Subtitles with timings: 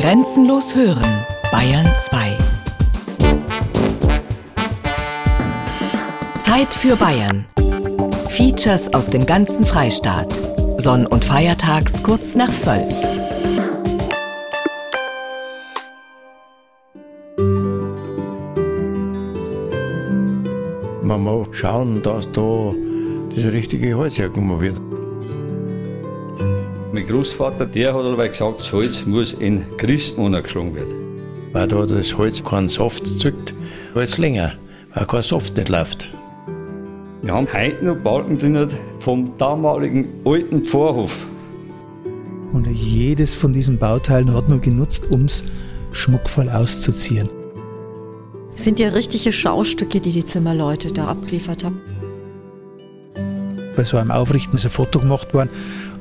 [0.00, 2.38] Grenzenlos hören, Bayern 2.
[6.38, 7.44] Zeit für Bayern.
[8.30, 10.32] Features aus dem ganzen Freistaat.
[10.78, 12.94] Sonn- und Feiertags kurz nach 12.
[21.02, 22.72] Man muss schauen, dass da
[23.36, 24.80] das richtige Holz hergekommen wird.
[27.10, 30.94] Mein Großvater, der hat aber gesagt, das Holz muss in Christmonat geschlagen werden.
[31.52, 33.52] Weil da das Holz keinen Saft zückt,
[33.96, 34.52] als länger,
[34.94, 36.06] weil kein Saft nicht läuft.
[37.22, 38.68] Wir haben heute noch Balken drin
[39.00, 41.26] vom damaligen alten Pfarrhof.
[42.52, 45.44] Und jedes von diesen Bauteilen hat nur genutzt, um es
[45.90, 47.28] schmuckvoll auszuziehen.
[48.54, 51.80] Das sind ja richtige Schaustücke, die die Zimmerleute da abgeliefert haben.
[53.74, 55.50] Bei so einem Aufrichten ist ein Foto gemacht worden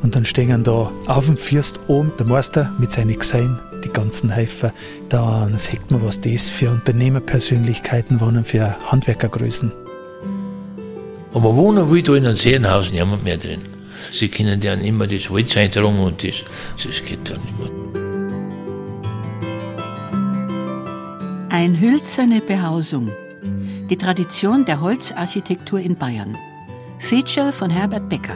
[0.02, 4.36] und dann stehen da auf dem Fürst oben der Meister mit seinen Gesellen, die ganzen
[4.36, 4.72] Häufer.
[5.10, 9.72] Da sieht man, was das für Unternehmerpersönlichkeiten waren und für Handwerkergrößen.
[11.34, 13.62] Aber wohnen will da in einem Serienhaus niemand mehr drin.
[14.12, 16.44] Sie können dann immer das Holz eintragen und das,
[16.84, 17.70] das geht dann nicht mehr.
[21.50, 23.10] Ein hölzerne Behausung.
[23.90, 26.38] Die Tradition der Holzarchitektur in Bayern.
[27.00, 28.36] Feature von Herbert Becker.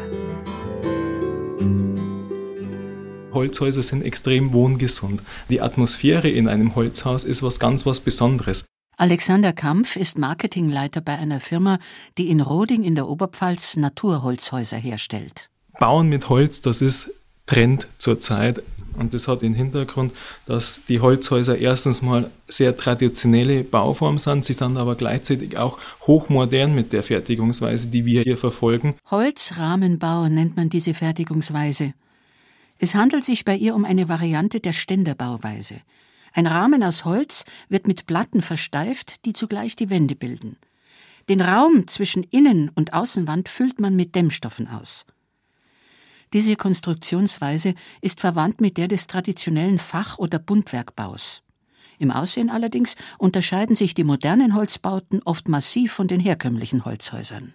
[3.33, 5.21] Holzhäuser sind extrem wohngesund.
[5.49, 8.65] Die Atmosphäre in einem Holzhaus ist was ganz was Besonderes.
[8.97, 11.79] Alexander Kampf ist Marketingleiter bei einer Firma,
[12.17, 15.49] die in Roding in der Oberpfalz Naturholzhäuser herstellt.
[15.79, 17.11] Bauen mit Holz, das ist
[17.47, 18.61] Trend zurzeit.
[18.97, 20.13] Und das hat den Hintergrund,
[20.45, 26.75] dass die Holzhäuser erstens mal sehr traditionelle Bauform sind, sie sind aber gleichzeitig auch hochmodern
[26.75, 28.95] mit der Fertigungsweise, die wir hier verfolgen.
[29.09, 31.93] Holzrahmenbau nennt man diese Fertigungsweise.
[32.83, 35.79] Es handelt sich bei ihr um eine Variante der Ständerbauweise.
[36.33, 40.57] Ein Rahmen aus Holz wird mit Platten versteift, die zugleich die Wände bilden.
[41.29, 45.05] Den Raum zwischen Innen- und Außenwand füllt man mit Dämmstoffen aus.
[46.33, 51.41] Diese Konstruktionsweise ist verwandt mit der des traditionellen Fach- oder Buntwerkbaus.
[51.99, 57.53] Im Aussehen allerdings unterscheiden sich die modernen Holzbauten oft massiv von den herkömmlichen Holzhäusern.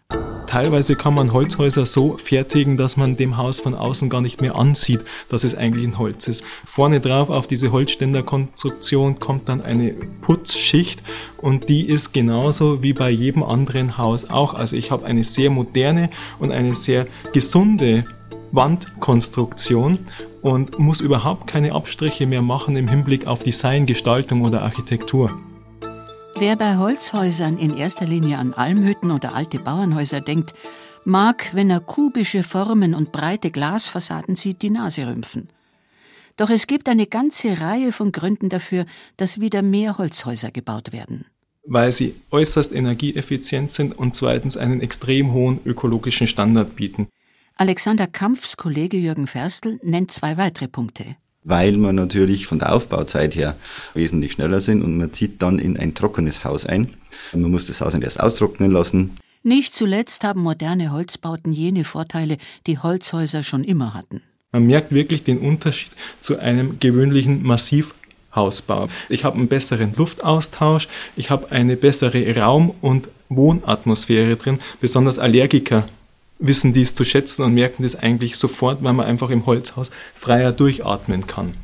[0.49, 4.55] Teilweise kann man Holzhäuser so fertigen, dass man dem Haus von außen gar nicht mehr
[4.55, 6.43] ansieht, dass es eigentlich ein Holz ist.
[6.65, 9.93] Vorne drauf auf diese Holzständerkonstruktion kommt dann eine
[10.23, 11.03] Putzschicht
[11.37, 14.55] und die ist genauso wie bei jedem anderen Haus auch.
[14.55, 16.09] Also ich habe eine sehr moderne
[16.39, 18.05] und eine sehr gesunde
[18.51, 19.99] Wandkonstruktion
[20.41, 25.31] und muss überhaupt keine Abstriche mehr machen im Hinblick auf Design, Gestaltung oder Architektur.
[26.41, 30.53] Wer bei Holzhäusern in erster Linie an Almhütten oder alte Bauernhäuser denkt,
[31.05, 35.49] mag, wenn er kubische Formen und breite Glasfassaden sieht, die Nase rümpfen.
[36.37, 41.25] Doch es gibt eine ganze Reihe von Gründen dafür, dass wieder mehr Holzhäuser gebaut werden.
[41.65, 47.09] Weil sie äußerst energieeffizient sind und zweitens einen extrem hohen ökologischen Standard bieten.
[47.57, 51.17] Alexander Kampfs Kollege Jürgen Ferstl nennt zwei weitere Punkte.
[51.49, 53.57] Weil man natürlich von der Aufbauzeit her
[53.95, 56.91] wesentlich schneller sind und man zieht dann in ein trockenes Haus ein.
[57.33, 59.17] Man muss das Haus nicht erst austrocknen lassen.
[59.43, 64.21] Nicht zuletzt haben moderne Holzbauten jene Vorteile, die Holzhäuser schon immer hatten.
[64.53, 68.91] Man merkt wirklich den Unterschied zu einem gewöhnlichen Massivhausbau.
[69.09, 74.59] Ich habe einen besseren Luftaustausch, ich habe eine bessere Raum- und Wohnatmosphäre drin.
[74.83, 75.89] Besonders Allergiker
[76.39, 80.53] wissen dies zu schätzen und merken das eigentlich sofort, weil man einfach im Holzhaus freier
[80.53, 81.55] durchatmen kann.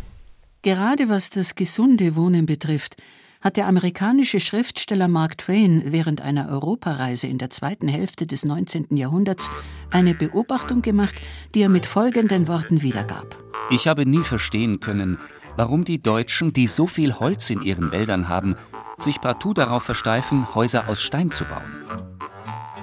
[0.63, 2.97] Gerade was das gesunde Wohnen betrifft,
[3.45, 8.97] hat der amerikanische Schriftsteller Mark Twain während einer Europareise in der zweiten Hälfte des 19.
[8.97, 9.51] Jahrhunderts
[9.91, 11.17] eine Beobachtung gemacht,
[11.55, 13.37] die er mit folgenden Worten wiedergab.
[13.71, 15.19] Ich habe nie verstehen können,
[15.57, 18.57] warum die Deutschen, die so viel Holz in ihren Wäldern haben,
[18.97, 21.85] sich partout darauf versteifen, Häuser aus Stein zu bauen.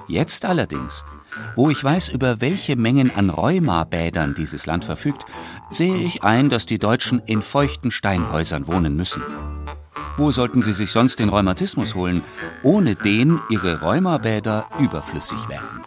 [0.07, 1.03] Jetzt allerdings,
[1.55, 5.25] wo ich weiß, über welche Mengen an Rheumabädern dieses Land verfügt,
[5.69, 9.21] sehe ich ein, dass die Deutschen in feuchten Steinhäusern wohnen müssen.
[10.17, 12.21] Wo sollten sie sich sonst den Rheumatismus holen,
[12.63, 15.83] ohne den ihre Rheumabäder überflüssig wären?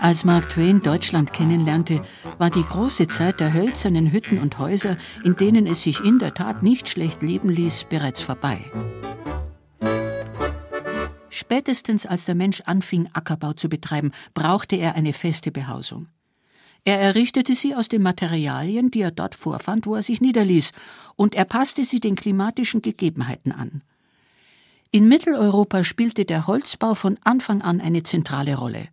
[0.00, 2.02] Als Mark Twain Deutschland kennenlernte,
[2.38, 6.34] war die große Zeit der hölzernen Hütten und Häuser, in denen es sich in der
[6.34, 8.60] Tat nicht schlecht leben ließ, bereits vorbei.
[11.30, 16.08] Spätestens als der Mensch anfing, Ackerbau zu betreiben, brauchte er eine feste Behausung.
[16.84, 20.72] Er errichtete sie aus den Materialien, die er dort vorfand, wo er sich niederließ,
[21.16, 23.82] und er passte sie den klimatischen Gegebenheiten an.
[24.90, 28.88] In Mitteleuropa spielte der Holzbau von Anfang an eine zentrale Rolle.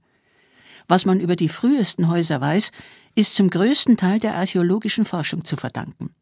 [0.88, 2.72] Was man über die frühesten Häuser weiß,
[3.16, 6.14] ist zum größten Teil der archäologischen Forschung zu verdanken.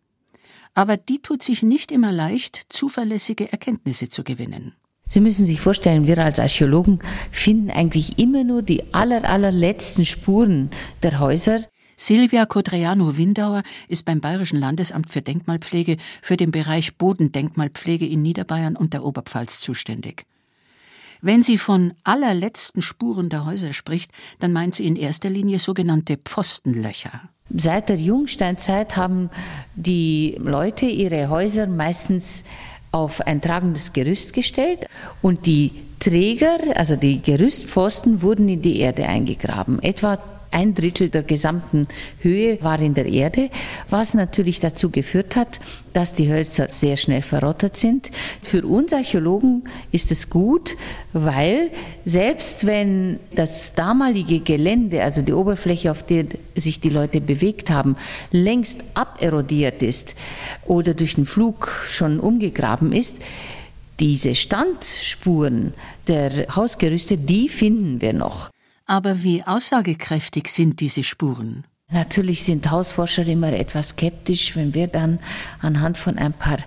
[0.75, 4.75] Aber die tut sich nicht immer leicht, zuverlässige Erkenntnisse zu gewinnen.
[5.05, 6.99] Sie müssen sich vorstellen, wir als Archäologen
[7.31, 10.69] finden eigentlich immer nur die aller, allerletzten Spuren
[11.03, 11.61] der Häuser.
[11.95, 18.93] Silvia Codreanu-Windauer ist beim Bayerischen Landesamt für Denkmalpflege für den Bereich Bodendenkmalpflege in Niederbayern und
[18.93, 20.25] der Oberpfalz zuständig.
[21.21, 26.17] Wenn sie von allerletzten Spuren der Häuser spricht, dann meint sie in erster Linie sogenannte
[26.17, 27.29] Pfostenlöcher.
[27.49, 29.29] Seit der Jungsteinzeit haben
[29.75, 32.43] die Leute ihre Häuser meistens
[32.93, 34.87] auf ein tragendes Gerüst gestellt
[35.21, 39.81] und die Träger, also die Gerüstpfosten, wurden in die Erde eingegraben.
[39.81, 40.19] Etwa
[40.53, 41.87] ein Drittel der gesamten
[42.21, 43.49] Höhe war in der Erde,
[43.89, 45.59] was natürlich dazu geführt hat,
[45.93, 48.11] dass die Hölzer sehr schnell verrottet sind.
[48.41, 50.75] Für uns Archäologen ist es gut,
[51.11, 51.71] weil
[52.05, 56.25] selbst wenn das damalige Gelände, also die Oberfläche, auf der
[56.55, 57.95] sich die Leute bewegt haben,
[58.31, 60.15] längst aberodiert ist
[60.65, 63.15] oder durch den Flug schon umgegraben ist,
[63.99, 65.73] diese Standspuren
[66.07, 68.52] der Hausgerüste, die finden wir noch.
[68.85, 71.65] Aber wie aussagekräftig sind diese Spuren?
[71.91, 75.19] Natürlich sind Hausforscher immer etwas skeptisch, wenn wir dann
[75.59, 76.57] anhand von ein paar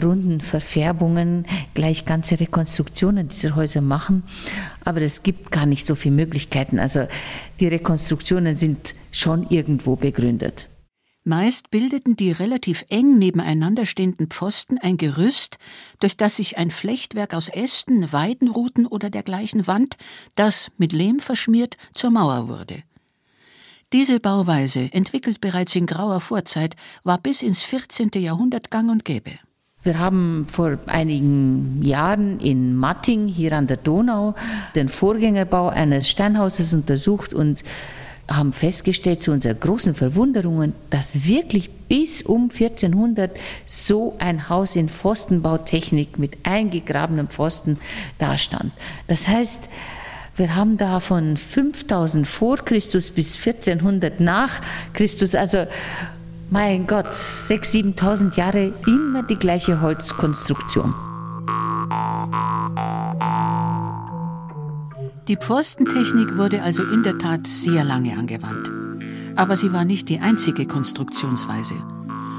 [0.00, 1.44] runden Verfärbungen
[1.74, 4.22] gleich ganze Rekonstruktionen dieser Häuser machen.
[4.82, 6.78] Aber es gibt gar nicht so viele Möglichkeiten.
[6.78, 7.06] Also
[7.60, 10.66] die Rekonstruktionen sind schon irgendwo begründet.
[11.22, 15.58] Meist bildeten die relativ eng nebeneinander stehenden Pfosten ein Gerüst,
[16.00, 19.96] durch das sich ein Flechtwerk aus Ästen, Weidenruten oder dergleichen wand,
[20.34, 22.82] das, mit Lehm verschmiert, zur Mauer wurde.
[23.92, 26.74] Diese Bauweise, entwickelt bereits in grauer Vorzeit,
[27.04, 28.10] war bis ins 14.
[28.14, 29.32] Jahrhundert gang und gäbe.
[29.82, 34.34] Wir haben vor einigen Jahren in Matting hier an der Donau
[34.74, 37.62] den Vorgängerbau eines Steinhauses untersucht und
[38.30, 43.32] haben festgestellt zu unserer großen Verwunderung, dass wirklich bis um 1400
[43.66, 47.78] so ein Haus in Pfostenbautechnik mit eingegrabenem Pfosten
[48.18, 48.72] dastand.
[49.08, 49.64] Das heißt,
[50.36, 54.60] wir haben da von 5000 vor Christus bis 1400 nach
[54.94, 55.66] Christus, also
[56.50, 60.94] mein Gott, 6.000, 7.000 Jahre immer die gleiche Holzkonstruktion.
[65.30, 68.68] Die Pfostentechnik wurde also in der Tat sehr lange angewandt.
[69.36, 71.76] Aber sie war nicht die einzige Konstruktionsweise.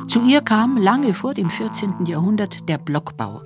[0.09, 2.05] Zu ihr kam lange vor dem 14.
[2.05, 3.43] Jahrhundert der Blockbau.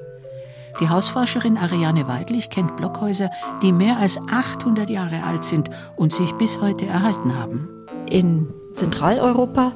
[0.79, 3.29] Die Hausforscherin Ariane Weidlich kennt Blockhäuser,
[3.61, 7.69] die mehr als 800 Jahre alt sind und sich bis heute erhalten haben.
[8.09, 9.73] In Zentraleuropa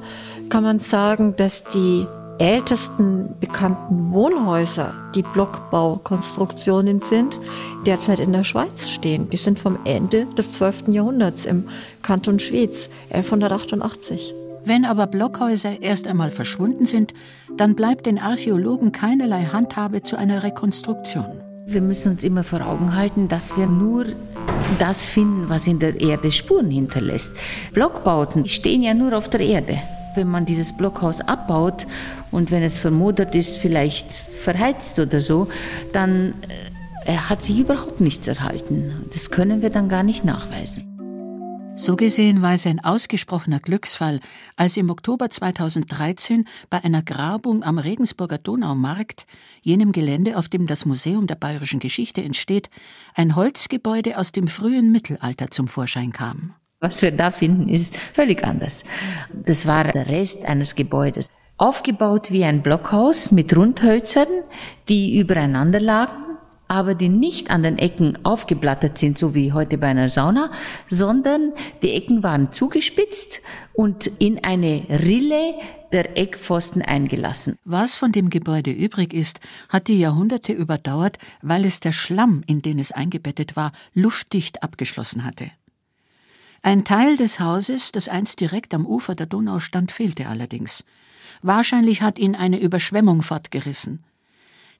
[0.48, 2.08] kann man sagen, dass die
[2.40, 7.38] ältesten bekannten Wohnhäuser, die Blockbaukonstruktionen sind,
[7.84, 9.28] derzeit in der Schweiz stehen.
[9.28, 10.88] Die sind vom Ende des 12.
[10.88, 11.68] Jahrhunderts im
[12.02, 14.34] Kanton Schwyz, 1188.
[14.64, 17.12] Wenn aber Blockhäuser erst einmal verschwunden sind,
[17.56, 21.42] dann bleibt den Archäologen keinerlei Handhabe zu einer Rekonstruktion.
[21.66, 24.06] Wir müssen uns immer vor Augen halten, dass wir nur
[24.78, 27.32] das finden, was in der Erde Spuren hinterlässt.
[27.74, 29.78] Blockbauten stehen ja nur auf der Erde
[30.14, 31.86] wenn man dieses Blockhaus abbaut
[32.30, 35.48] und wenn es vermodert ist, vielleicht verheizt oder so,
[35.92, 36.34] dann
[37.06, 39.06] äh, hat sich überhaupt nichts erhalten.
[39.12, 40.90] Das können wir dann gar nicht nachweisen.
[41.76, 44.20] So gesehen war es ein ausgesprochener Glücksfall,
[44.54, 49.26] als im Oktober 2013 bei einer Grabung am Regensburger Donaumarkt,
[49.62, 52.68] jenem Gelände, auf dem das Museum der bayerischen Geschichte entsteht,
[53.14, 56.52] ein Holzgebäude aus dem frühen Mittelalter zum Vorschein kam.
[56.80, 58.84] Was wir da finden, ist völlig anders.
[59.30, 61.28] Das war der Rest eines Gebäudes.
[61.58, 64.28] Aufgebaut wie ein Blockhaus mit Rundhölzern,
[64.88, 69.88] die übereinander lagen, aber die nicht an den Ecken aufgeblattert sind, so wie heute bei
[69.88, 70.52] einer Sauna,
[70.88, 73.42] sondern die Ecken waren zugespitzt
[73.74, 75.56] und in eine Rille
[75.92, 77.56] der Eckpfosten eingelassen.
[77.64, 82.62] Was von dem Gebäude übrig ist, hat die Jahrhunderte überdauert, weil es der Schlamm, in
[82.62, 85.50] den es eingebettet war, luftdicht abgeschlossen hatte.
[86.62, 90.84] Ein Teil des Hauses, das einst direkt am Ufer der Donau stand, fehlte allerdings.
[91.42, 94.04] Wahrscheinlich hat ihn eine Überschwemmung fortgerissen.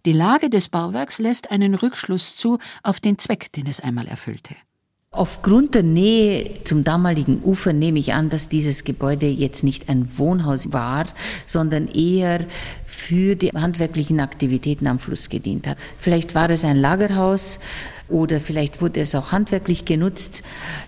[0.05, 4.55] Die Lage des Bauwerks lässt einen Rückschluss zu auf den Zweck, den es einmal erfüllte.
[5.13, 10.19] Aufgrund der Nähe zum damaligen Ufer nehme ich an, dass dieses Gebäude jetzt nicht ein
[10.19, 11.07] Wohnhaus war,
[11.47, 12.47] sondern eher
[12.87, 15.79] für die handwerklichen Aktivitäten am Fluss gedient hat.
[15.99, 17.59] Vielleicht war es ein Lagerhaus,
[18.11, 20.43] oder vielleicht wurde es auch handwerklich genutzt,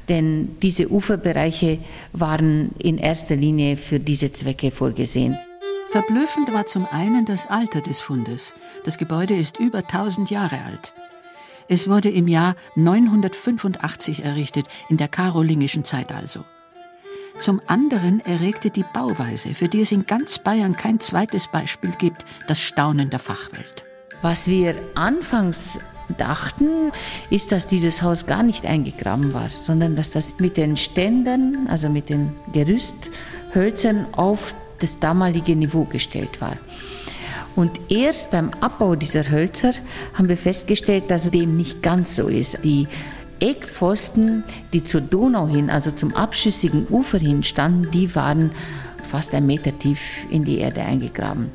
[0.08, 1.78] denn diese Uferbereiche
[2.12, 5.38] waren in erster Linie für diese Zwecke vorgesehen.
[5.90, 8.54] Verblüffend war zum einen das Alter des Fundes.
[8.84, 10.94] Das Gebäude ist über 1000 Jahre alt.
[11.68, 16.44] Es wurde im Jahr 985 errichtet, in der karolingischen Zeit also.
[17.38, 22.24] Zum anderen erregte die Bauweise, für die es in ganz Bayern kein zweites Beispiel gibt,
[22.46, 23.84] das Staunen der Fachwelt.
[24.22, 25.78] Was wir anfangs
[26.16, 26.92] dachten,
[27.30, 31.88] ist, dass dieses Haus gar nicht eingegraben war, sondern dass das mit den Ständern, also
[31.88, 36.56] mit den Gerüsthölzern auf das damalige Niveau gestellt war.
[37.54, 39.72] Und erst beim Abbau dieser Hölzer
[40.14, 42.64] haben wir festgestellt, dass dem nicht ganz so ist.
[42.64, 42.88] Die
[43.40, 48.52] Eckpfosten, die zur Donau hin, also zum abschüssigen Ufer hin standen, die waren
[49.02, 50.00] fast ein Meter tief
[50.30, 51.50] in die Erde eingegraben.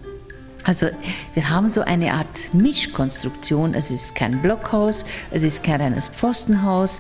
[0.64, 0.88] Also
[1.34, 3.74] wir haben so eine Art Mischkonstruktion.
[3.74, 7.00] Es ist kein Blockhaus, es ist kein reines Pfostenhaus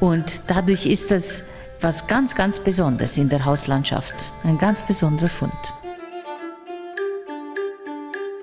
[0.00, 1.42] und dadurch ist das
[1.80, 4.14] was ganz, ganz Besonderes in der Hauslandschaft.
[4.44, 5.52] Ein ganz besonderer Fund.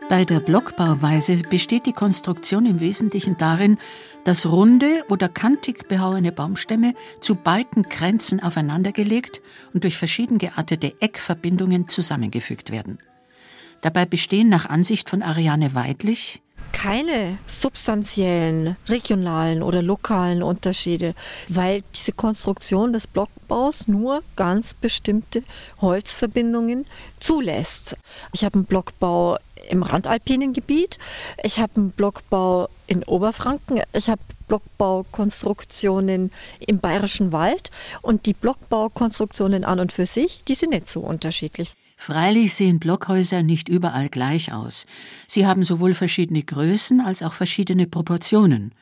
[0.08, 3.80] Bei der Blockbauweise besteht die Konstruktion im Wesentlichen darin,
[4.24, 9.42] dass runde oder kantig behauene Baumstämme zu Balkenkränzen aufeinandergelegt
[9.74, 13.00] und durch verschieden geartete Eckverbindungen zusammengefügt werden.
[13.86, 16.42] Dabei bestehen nach Ansicht von Ariane Weidlich
[16.74, 21.14] keine substanziellen regionalen oder lokalen Unterschiede,
[21.50, 25.44] weil diese Konstruktion des Blockbaus nur ganz bestimmte
[25.82, 26.88] Holzverbindungen
[27.20, 27.96] zulässt.
[28.34, 29.38] Ich habe einen Blockbau
[29.70, 30.98] im randalpinen Gebiet.
[31.44, 33.84] Ich habe einen Blockbau in Oberfranken.
[33.94, 37.70] Ich habe Blockbaukonstruktionen im Bayerischen Wald.
[38.02, 41.74] Und die Blockbaukonstruktionen an und für sich, die sind nicht so unterschiedlich.
[42.06, 44.86] Freilich sehen Blockhäuser nicht überall gleich aus.
[45.26, 48.76] Sie haben sowohl verschiedene Größen als auch verschiedene Proportionen.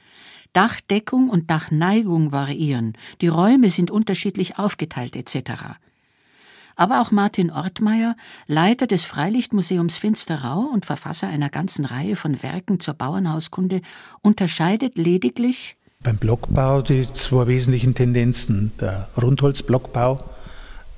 [0.51, 5.51] Dachdeckung und Dachneigung variieren, die Räume sind unterschiedlich aufgeteilt etc.
[6.75, 12.81] Aber auch Martin Ortmeier, Leiter des Freilichtmuseums Finsterau und Verfasser einer ganzen Reihe von Werken
[12.81, 13.79] zur Bauernhauskunde,
[14.21, 18.73] unterscheidet lediglich beim Blockbau die zwei wesentlichen Tendenzen.
[18.81, 20.21] Der Rundholzblockbau,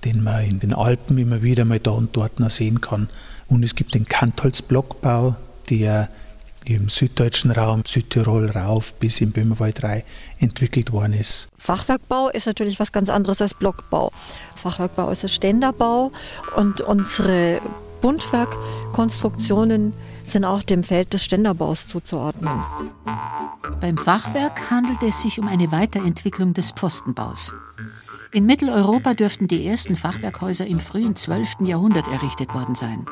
[0.05, 3.09] den man in den Alpen immer wieder mal da und dort noch sehen kann.
[3.47, 5.35] Und es gibt den Kantholzblockbau,
[5.69, 6.09] der
[6.65, 10.03] im süddeutschen Raum, Südtirol rauf bis im Böhmerwald 3
[10.39, 11.47] entwickelt worden ist.
[11.57, 14.11] Fachwerkbau ist natürlich was ganz anderes als Blockbau.
[14.55, 16.11] Fachwerkbau ist ein Ständerbau
[16.55, 17.61] und unsere
[18.01, 19.93] Buntwerkkonstruktionen
[20.23, 22.63] sind auch dem Feld des Ständerbaus zuzuordnen.
[23.79, 27.53] Beim Fachwerk handelt es sich um eine Weiterentwicklung des Pfostenbaus.
[28.35, 31.61] In Mitteleuropa dürften die ersten Fachwerkhäuser im frühen 12.
[31.61, 33.05] Jahrhundert errichtet worden sein.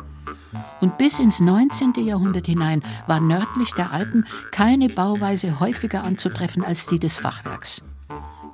[0.82, 1.94] Und bis ins 19.
[2.06, 7.84] Jahrhundert hinein war nördlich der Alpen keine Bauweise häufiger anzutreffen als die des Fachwerks.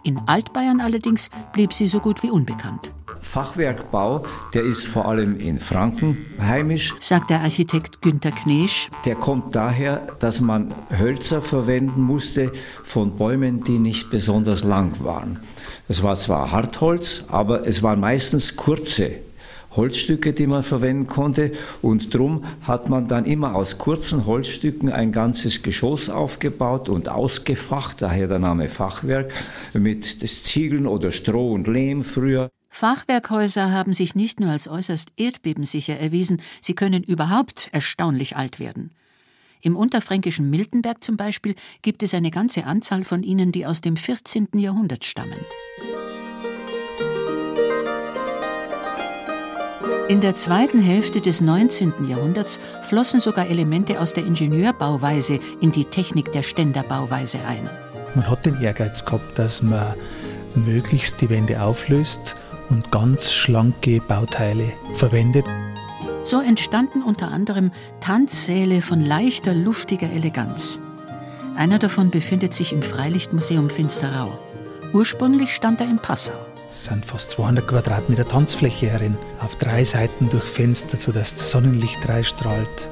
[0.04, 2.92] In Altbayern allerdings blieb sie so gut wie unbekannt.
[3.22, 8.92] Fachwerkbau, der ist vor allem in Franken heimisch, sagt der Architekt Günter Knesch.
[9.06, 12.52] Der kommt daher, dass man Hölzer verwenden musste
[12.84, 15.40] von Bäumen, die nicht besonders lang waren.
[15.90, 19.10] Es war zwar Hartholz, aber es waren meistens kurze
[19.76, 21.52] Holzstücke, die man verwenden konnte.
[21.82, 28.04] Und drum hat man dann immer aus kurzen Holzstücken ein ganzes Geschoss aufgebaut und ausgefacht,
[28.04, 29.32] daher der Name Fachwerk,
[29.74, 32.52] mit Ziegeln oder Stroh und Lehm früher.
[32.70, 38.92] Fachwerkhäuser haben sich nicht nur als äußerst erdbebensicher erwiesen, sie können überhaupt erstaunlich alt werden.
[39.62, 43.98] Im unterfränkischen Miltenberg zum Beispiel gibt es eine ganze Anzahl von ihnen, die aus dem
[43.98, 44.48] 14.
[44.54, 45.40] Jahrhundert stammen.
[50.08, 52.08] In der zweiten Hälfte des 19.
[52.08, 57.70] Jahrhunderts flossen sogar Elemente aus der Ingenieurbauweise in die Technik der Ständerbauweise ein.
[58.16, 59.94] Man hat den Ehrgeiz gehabt, dass man
[60.56, 62.36] möglichst die Wände auflöst
[62.70, 65.46] und ganz schlanke Bauteile verwendet.
[66.24, 67.72] So entstanden unter anderem
[68.02, 70.80] Tanzsäle von leichter, luftiger Eleganz.
[71.56, 74.38] Einer davon befindet sich im Freilichtmuseum Finsterau.
[74.94, 76.34] Ursprünglich stand er in Passau.
[76.72, 82.08] Es sind fast 200 Quadratmeter Tanzfläche herin, auf drei Seiten durch Fenster, sodass das Sonnenlicht
[82.08, 82.88] reinstrahlt.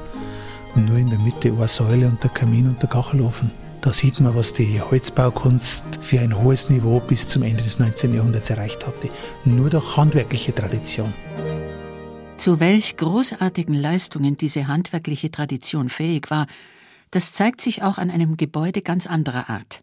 [0.74, 3.50] Und nur in der Mitte eine Säule und der Kamin und der Kachelofen.
[3.80, 8.14] Da sieht man, was die Holzbaukunst für ein hohes Niveau bis zum Ende des 19.
[8.14, 9.08] Jahrhunderts erreicht hatte.
[9.44, 11.12] Nur durch handwerkliche Tradition.
[12.38, 16.46] Zu welch großartigen Leistungen diese handwerkliche Tradition fähig war,
[17.10, 19.82] das zeigt sich auch an einem Gebäude ganz anderer Art.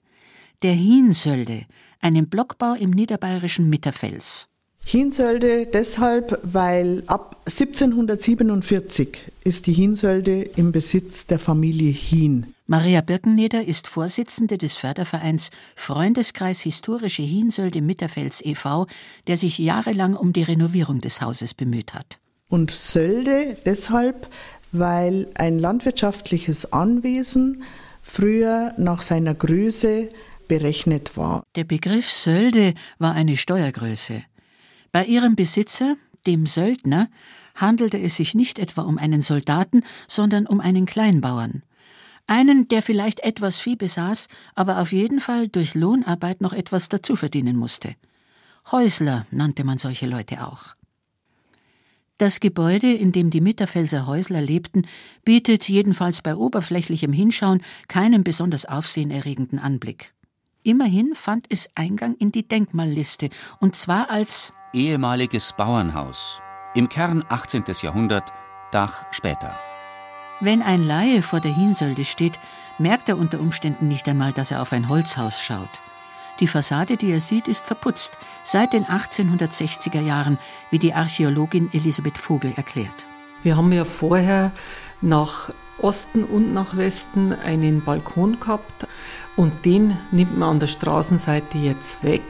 [0.61, 1.65] Der Hinsölde,
[1.99, 4.47] einem Blockbau im niederbayerischen Mitterfels.
[4.85, 12.53] Hinsölde deshalb, weil ab 1747 ist die Hinsölde im Besitz der Familie Hien.
[12.67, 18.87] Maria Birkenneder ist Vorsitzende des Fördervereins Freundeskreis Historische Hinsölde Mitterfels e.V.,
[19.27, 22.17] der sich jahrelang um die Renovierung des Hauses bemüht hat.
[22.49, 24.27] Und Sölde deshalb,
[24.71, 27.63] weil ein landwirtschaftliches Anwesen
[28.01, 30.09] früher nach seiner Größe
[30.47, 31.43] berechnet war.
[31.55, 34.23] Der Begriff Sölde war eine Steuergröße.
[34.91, 35.95] Bei ihrem Besitzer,
[36.27, 37.09] dem Söldner,
[37.55, 41.63] handelte es sich nicht etwa um einen Soldaten, sondern um einen Kleinbauern.
[42.27, 47.15] Einen, der vielleicht etwas Vieh besaß, aber auf jeden Fall durch Lohnarbeit noch etwas dazu
[47.15, 47.95] verdienen musste.
[48.71, 50.75] Häusler nannte man solche Leute auch.
[52.17, 54.87] Das Gebäude, in dem die Mitterfelser Häusler lebten,
[55.25, 60.13] bietet jedenfalls bei oberflächlichem Hinschauen keinen besonders aufsehenerregenden Anblick.
[60.63, 63.29] Immerhin fand es Eingang in die Denkmalliste,
[63.59, 66.39] und zwar als ehemaliges Bauernhaus.
[66.73, 67.65] Im Kern 18.
[67.81, 68.31] Jahrhundert,
[68.71, 69.53] Dach später.
[70.39, 72.39] Wenn ein Laie vor der Hinsölde steht,
[72.77, 75.69] merkt er unter Umständen nicht einmal, dass er auf ein Holzhaus schaut.
[76.39, 80.37] Die Fassade, die er sieht, ist verputzt, seit den 1860er Jahren,
[80.69, 83.05] wie die Archäologin Elisabeth Vogel erklärt.
[83.43, 84.51] Wir haben ja vorher
[85.01, 85.51] nach
[85.81, 88.87] Osten und nach Westen einen Balkon gehabt
[89.35, 92.23] und den nimmt man an der Straßenseite jetzt weg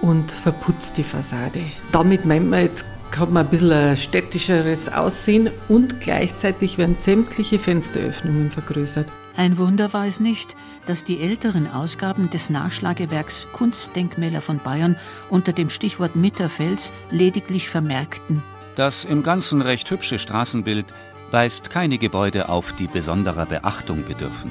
[0.00, 1.62] und verputzt die Fassade.
[1.92, 2.84] Damit meint man jetzt
[3.16, 9.08] hat man ein bisschen ein städtischeres Aussehen und gleichzeitig werden sämtliche Fensteröffnungen vergrößert.
[9.36, 10.54] Ein Wunder war es nicht,
[10.88, 14.96] dass die älteren Ausgaben des Nachschlagewerks Kunstdenkmäler von Bayern
[15.28, 18.42] unter dem Stichwort Mitterfels lediglich vermerkten.
[18.74, 20.86] Das im Ganzen recht hübsche Straßenbild
[21.30, 24.50] weist keine Gebäude auf, die besonderer Beachtung bedürfen.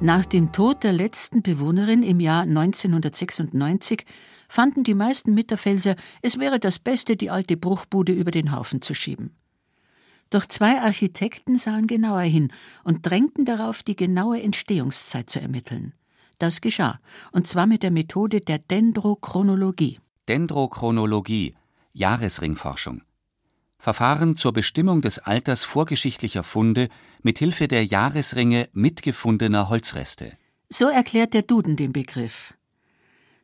[0.00, 4.04] Nach dem Tod der letzten Bewohnerin im Jahr 1996
[4.48, 8.94] fanden die meisten Mitterfelser, es wäre das Beste, die alte Bruchbude über den Haufen zu
[8.94, 9.36] schieben.
[10.34, 15.92] Doch zwei Architekten sahen genauer hin und drängten darauf, die genaue Entstehungszeit zu ermitteln.
[16.38, 16.98] Das geschah,
[17.30, 20.00] und zwar mit der Methode der Dendrochronologie.
[20.26, 21.54] Dendrochronologie,
[21.92, 23.02] Jahresringforschung.
[23.78, 26.88] Verfahren zur Bestimmung des Alters vorgeschichtlicher Funde
[27.22, 30.32] mit Hilfe der Jahresringe mitgefundener Holzreste.
[30.68, 32.54] So erklärt der Duden den Begriff.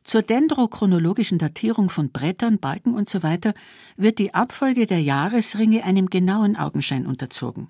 [0.03, 3.53] Zur dendrochronologischen Datierung von Brettern, Balken usw.
[3.97, 7.69] Wird die Abfolge der Jahresringe einem genauen Augenschein unterzogen.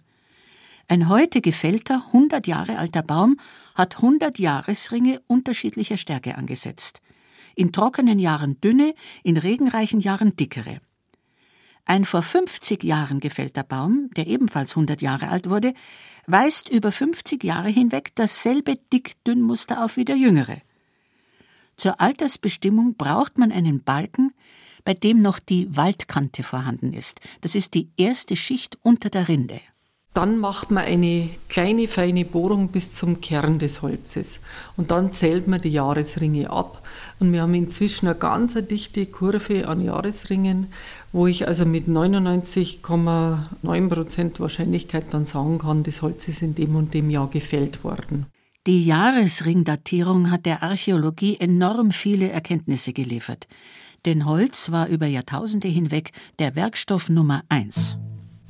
[0.87, 3.37] Ein heute gefällter, 100 Jahre alter Baum
[3.75, 7.01] hat 100 Jahresringe unterschiedlicher Stärke angesetzt.
[7.55, 10.79] In trockenen Jahren dünne, in regenreichen Jahren dickere.
[11.85, 15.73] Ein vor 50 Jahren gefällter Baum, der ebenfalls 100 Jahre alt wurde,
[16.27, 20.57] weist über 50 Jahre hinweg dasselbe Dick-Dünn-Muster auf wie der jüngere.
[21.77, 24.33] Zur Altersbestimmung braucht man einen Balken,
[24.83, 27.21] bei dem noch die Waldkante vorhanden ist.
[27.41, 29.61] Das ist die erste Schicht unter der Rinde.
[30.13, 34.41] Dann macht man eine kleine, feine Bohrung bis zum Kern des Holzes.
[34.75, 36.85] Und dann zählt man die Jahresringe ab.
[37.21, 40.67] Und wir haben inzwischen eine ganz dichte Kurve an Jahresringen,
[41.13, 46.93] wo ich also mit 99,9% Wahrscheinlichkeit dann sagen kann, das Holz ist in dem und
[46.93, 48.25] dem Jahr gefällt worden.
[48.67, 53.47] Die Jahresringdatierung hat der Archäologie enorm viele Erkenntnisse geliefert.
[54.05, 57.97] Denn Holz war über Jahrtausende hinweg der Werkstoff Nummer eins.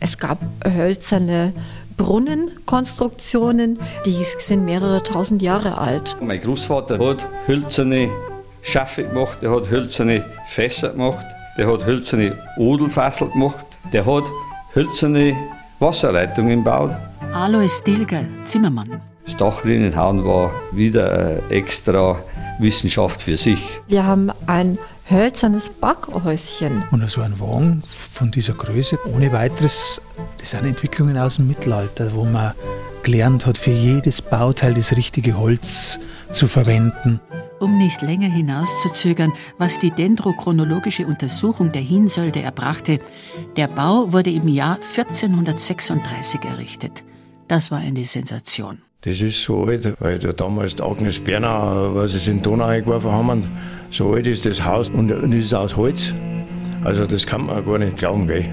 [0.01, 1.53] Es gab hölzerne
[1.95, 6.17] Brunnenkonstruktionen, die sind mehrere tausend Jahre alt.
[6.21, 8.09] Mein Großvater hat hölzerne
[8.63, 11.25] Schaffe gemacht, der hat hölzerne Fässer gemacht,
[11.57, 14.25] der hat hölzerne Odelfassel gemacht, der hat
[14.75, 15.37] hölzerne
[15.79, 16.91] Wasserleitungen gebaut.
[17.33, 19.10] Alois Dilger, Zimmermann.
[19.25, 22.19] Das Dachrinnenhauen war wieder eine extra
[22.59, 23.63] Wissenschaft für sich.
[23.87, 24.77] Wir haben ein
[25.09, 26.83] hölzernes Backhäuschen.
[26.91, 30.01] Und so ein Wagen von dieser Größe, ohne weiteres,
[30.37, 32.53] das sind Entwicklungen aus dem Mittelalter, wo man
[33.03, 35.99] gelernt hat, für jedes Bauteil das richtige Holz
[36.31, 37.19] zu verwenden.
[37.59, 42.99] Um nicht länger hinauszuzögern, was die dendrochronologische Untersuchung der Hinsölde erbrachte,
[43.55, 47.03] der Bau wurde im Jahr 1436 errichtet.
[47.47, 48.79] Das war eine Sensation.
[49.03, 53.47] Das ist so alt, weil da damals Agnes Berner, was sie in Donau eingeworfen haben,
[53.89, 56.13] so alt ist das Haus und, und ist aus Holz.
[56.83, 58.45] Also das kann man gar nicht glauben, gell?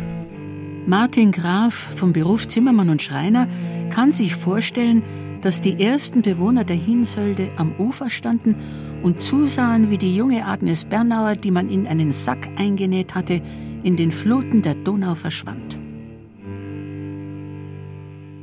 [0.87, 3.47] Martin Graf vom Beruf Zimmermann und Schreiner
[3.91, 5.03] kann sich vorstellen,
[5.43, 8.57] dass die ersten Bewohner der Hinsölde am Ufer standen
[9.03, 13.43] und zusahen, wie die junge Agnes Bernauer, die man in einen Sack eingenäht hatte,
[13.83, 15.79] in den Fluten der Donau verschwand.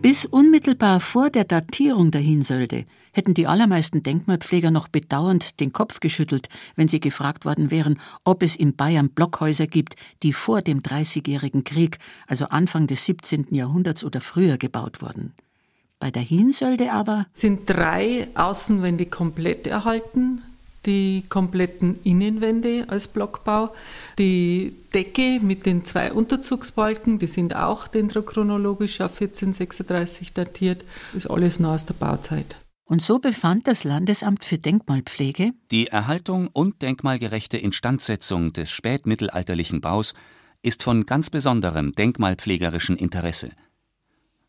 [0.06, 6.00] Bis unmittelbar vor der Datierung der Hinsölde hätten die allermeisten Denkmalpfleger noch bedauernd den Kopf
[6.00, 10.84] geschüttelt, wenn sie gefragt worden wären, ob es in Bayern Blockhäuser gibt, die vor dem
[10.84, 13.48] Dreißigjährigen Krieg, also Anfang des 17.
[13.50, 15.34] Jahrhunderts oder früher gebaut wurden.
[15.98, 20.44] Bei der Hinsölde aber sind drei Außenwände komplett erhalten,
[20.86, 23.74] die kompletten Innenwände als Blockbau,
[24.18, 31.60] die Decke mit den zwei Unterzugsbalken, die sind auch dendrochronologisch auf 1436 datiert, ist alles
[31.60, 32.56] noch aus der Bauzeit.
[32.88, 40.14] Und so befand das Landesamt für Denkmalpflege, die Erhaltung und denkmalgerechte Instandsetzung des spätmittelalterlichen Baus
[40.62, 43.52] ist von ganz besonderem denkmalpflegerischen Interesse.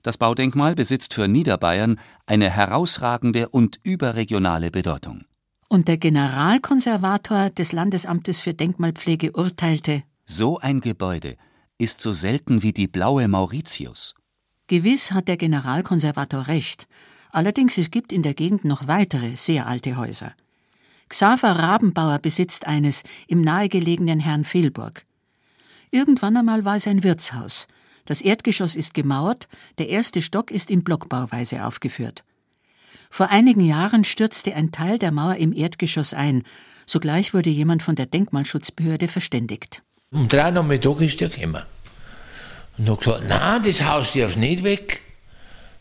[0.03, 5.25] Das Baudenkmal besitzt für Niederbayern eine herausragende und überregionale Bedeutung.
[5.69, 11.37] Und der Generalkonservator des Landesamtes für Denkmalpflege urteilte: So ein Gebäude
[11.79, 14.15] ist so selten wie die blaue Mauritius.
[14.69, 16.87] Gewiss hat der Generalkonservator recht.
[17.31, 20.35] Allerdings es gibt in der Gegend noch weitere sehr alte Häuser.
[21.09, 25.05] Xaver Rabenbauer besitzt eines im nahegelegenen Herrnfehlburg.
[25.91, 27.67] Irgendwann einmal war es ein Wirtshaus.
[28.05, 29.49] Das Erdgeschoss ist gemauert,
[29.79, 32.25] der erste Stock ist in Blockbauweise aufgeführt.
[33.11, 36.43] Vor einigen Jahren stürzte ein Teil der Mauer im Erdgeschoss ein.
[36.87, 39.83] Sogleich wurde jemand von der Denkmalschutzbehörde verständigt.
[40.13, 41.63] Um drei Uhr Mittag ist der gekommen.
[42.79, 45.01] Und hat gesagt, nein, das Haus darf nicht weg.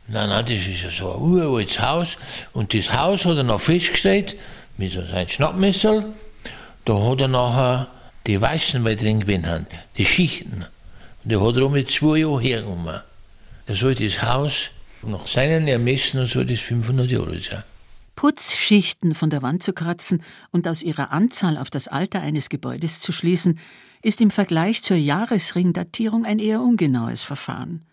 [0.07, 2.17] Nein, nein, das ist ja so ein uraltes Haus.
[2.53, 4.35] Und das Haus hat er noch festgestellt,
[4.77, 6.05] mit so seinem Schnappmesser.
[6.85, 7.87] Da hat er nachher
[8.27, 10.65] die Weißen, weil drin gewesen haben, die Schichten.
[11.23, 13.01] Und der hat er mit zwei Jahren hergenommen.
[13.67, 14.69] Er soll das Haus,
[15.05, 17.63] nach seinen Ermessen, soll das 500 Jahre sein.
[18.15, 23.01] Putzschichten von der Wand zu kratzen und aus ihrer Anzahl auf das Alter eines Gebäudes
[23.01, 23.59] zu schließen,
[24.01, 27.85] ist im Vergleich zur Jahresringdatierung ein eher ungenaues Verfahren.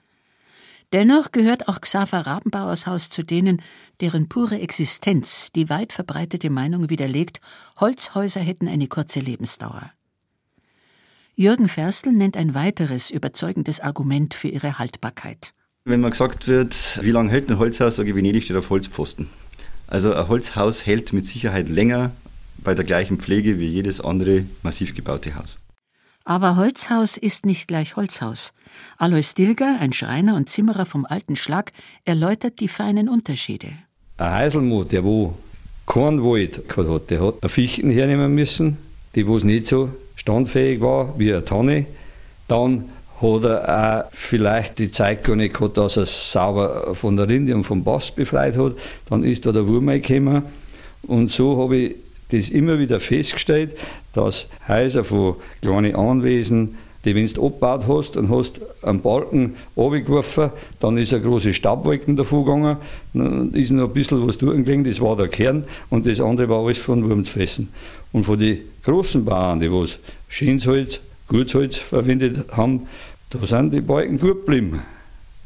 [0.93, 3.63] Dennoch gehört auch Xaver Rabenbauers Haus zu denen,
[4.01, 7.41] deren pure Existenz die weit verbreitete Meinung widerlegt,
[7.81, 9.91] Holzhäuser hätten eine kurze Lebensdauer.
[11.35, 15.55] Jürgen Ferstl nennt ein weiteres überzeugendes Argument für ihre Haltbarkeit.
[15.85, 19.29] Wenn man gesagt wird, wie lange hält ein Holzhaus, sage ich, Venedig steht auf Holzpfosten.
[19.89, 22.13] Also ein Holzhaus hält mit Sicherheit länger
[22.59, 25.59] bei der gleichen Pflege wie jedes andere massiv gebaute Haus.
[26.25, 28.53] Aber Holzhaus ist nicht gleich Holzhaus.
[28.97, 31.73] Alois Dilger, ein Schreiner und Zimmerer vom alten Schlag,
[32.05, 33.73] erläutert die feinen Unterschiede.
[34.19, 35.35] Ein Heiselmut, der wo
[35.89, 38.77] keinen Wald gehabt hat, der hat eine Fichten hernehmen müssen,
[39.17, 41.87] die wo nicht so standfähig war wie eine Tanne.
[42.47, 42.89] Dann
[43.23, 47.29] hat er auch vielleicht die Zeit gar nicht gehabt, dass er es sauber von der
[47.29, 48.75] Rinde und vom Bass befreit hat.
[49.09, 50.43] Dann ist da der Wurm gekommen.
[51.07, 51.95] Und so habe ich
[52.31, 53.77] das immer wieder festgestellt,
[54.13, 60.51] dass Häuser von kleinen Anwesen, die wenn du abgebaut hast und hast einen Balken runtergeworfen,
[60.81, 62.77] dann ist eine große Staubwolken davor gegangen,
[63.13, 66.65] dann ist noch ein bisschen was durchgegangen, das war der Kern und das andere war
[66.65, 67.69] alles von Wurmsfressen.
[68.13, 72.83] Und von den großen Bauern, die was Schiensholz, Gutsholz verwendet haben,
[73.33, 74.83] da sind die Balken gut geblieben.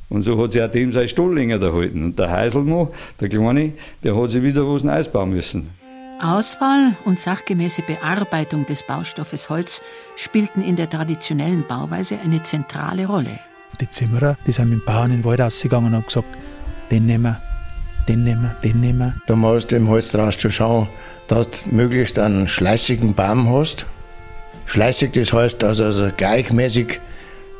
[0.09, 2.05] Und so hat sich auch dem sein Stoll länger erhalten.
[2.05, 3.73] Und der Heiselmo, der Kleine,
[4.03, 5.71] der hat sich wieder was Neues bauen müssen.
[6.21, 9.83] Auswahl und sachgemäße Bearbeitung des Baustoffes Holz
[10.15, 13.39] spielten in der traditionellen Bauweise eine zentrale Rolle.
[13.81, 16.29] Die Zimmerer, die sind mit dem Bauern in den Wald rausgegangen und haben gesagt,
[16.91, 17.43] den nehmen wir,
[18.09, 19.15] den nehmen wir, den nehmen wir.
[19.27, 20.89] Da musst du im Holz draus zu schauen,
[21.29, 23.85] dass du möglichst einen schleißigen Baum hast.
[24.65, 27.01] Schleißig, das heißt, dass er also gleichmäßig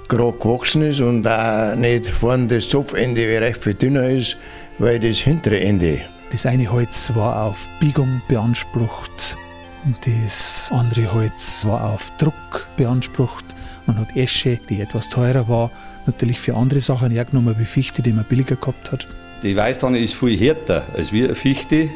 [0.09, 4.37] gerade gewachsen ist und auch nicht vorne das Zopfende recht viel dünner ist,
[4.79, 9.37] weil das hintere Ende das eine Holz war auf Biegung beansprucht
[9.85, 13.45] und das andere Holz war auf Druck beansprucht.
[13.87, 15.71] Man hat Esche, die etwas teurer war,
[16.07, 19.07] natürlich für andere Sachen hergenommen, wie Fichte, die man billiger gehabt hat.
[19.43, 21.89] Die Weißtanne ist viel härter als wie eine Fichte.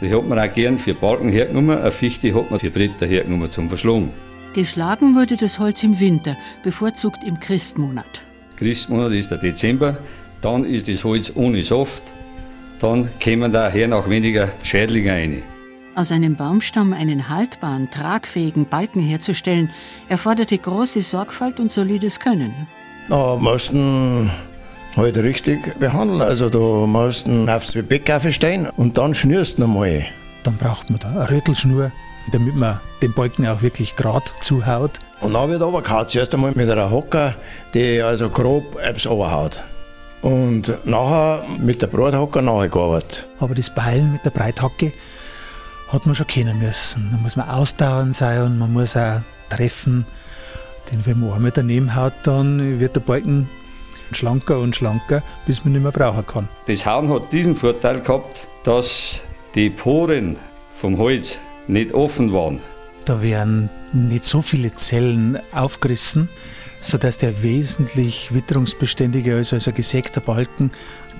[0.00, 1.78] Die hat man auch gern für Balken hergenommen.
[1.78, 4.10] Eine Fichte hat man für Bretter hergenommen zum Verschlagen.
[4.56, 8.22] Geschlagen wurde das Holz im Winter, bevorzugt im Christmonat.
[8.56, 9.98] Christmonat ist der Dezember.
[10.42, 12.02] Dann ist das Holz ohne Saft
[12.80, 15.42] dann kämen daher noch weniger Schädlinge rein.
[15.94, 19.70] Aus einem Baumstamm einen haltbaren, tragfähigen Balken herzustellen,
[20.08, 22.52] erforderte große Sorgfalt und solides Können.
[23.08, 24.30] Da mussten
[24.94, 26.20] halt richtig behandeln.
[26.20, 30.06] Also da mussten aufs Bett stehen und dann schnürst du nochmal.
[30.42, 31.92] Dann braucht man da eine Rüttelschnur,
[32.32, 35.00] damit man den Balken auch wirklich gerade zuhaut.
[35.20, 37.34] Und dann wird aber gehauen, zuerst einmal mit einer Hocker,
[37.74, 39.62] die also grob etwas runterhaut.
[40.22, 43.28] Und nachher mit der Brathocker nachgearbeitet.
[43.38, 44.92] Aber das Beilen mit der Breithacke
[45.88, 47.08] hat man schon kennen müssen.
[47.12, 50.06] Da muss man ausdauernd sein und man muss auch treffen.
[50.90, 53.48] Denn wenn man einmal daneben haut, dann wird der Balken
[54.12, 56.48] schlanker und schlanker, bis man nicht mehr brauchen kann.
[56.66, 59.22] Das Hauen hat diesen Vorteil gehabt, dass
[59.54, 60.36] die Poren
[60.74, 62.60] vom Holz nicht offen waren.
[63.04, 66.28] Da werden nicht so viele Zellen aufgerissen,
[66.80, 70.70] sodass der wesentlich witterungsbeständiger ist als ein gesägter Balken.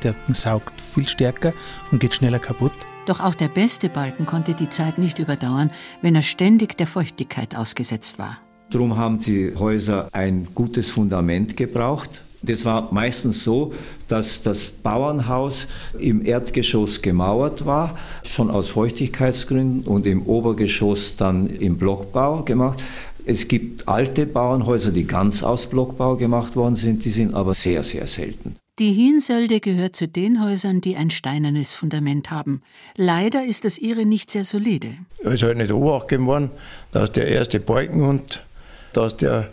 [0.02, 1.52] Der saugt viel stärker
[1.90, 2.72] und geht schneller kaputt.
[3.06, 5.70] Doch auch der beste Balken konnte die Zeit nicht überdauern,
[6.02, 8.38] wenn er ständig der Feuchtigkeit ausgesetzt war.
[8.70, 13.72] Darum haben die Häuser ein gutes Fundament gebraucht, Das war meistens so,
[14.08, 21.76] dass das Bauernhaus im Erdgeschoss gemauert war, schon aus Feuchtigkeitsgründen und im Obergeschoss dann im
[21.76, 22.82] Blockbau gemacht.
[23.24, 27.82] Es gibt alte Bauernhäuser, die ganz aus Blockbau gemacht worden sind, die sind aber sehr,
[27.82, 28.56] sehr selten.
[28.78, 32.60] Die Hinsölde gehört zu den Häusern, die ein steinernes Fundament haben.
[32.94, 34.88] Leider ist das ihre nicht sehr solide.
[35.24, 36.50] Es ist halt nicht Obacht geworden,
[36.92, 38.44] dass der erste Balken und
[38.92, 39.48] dass der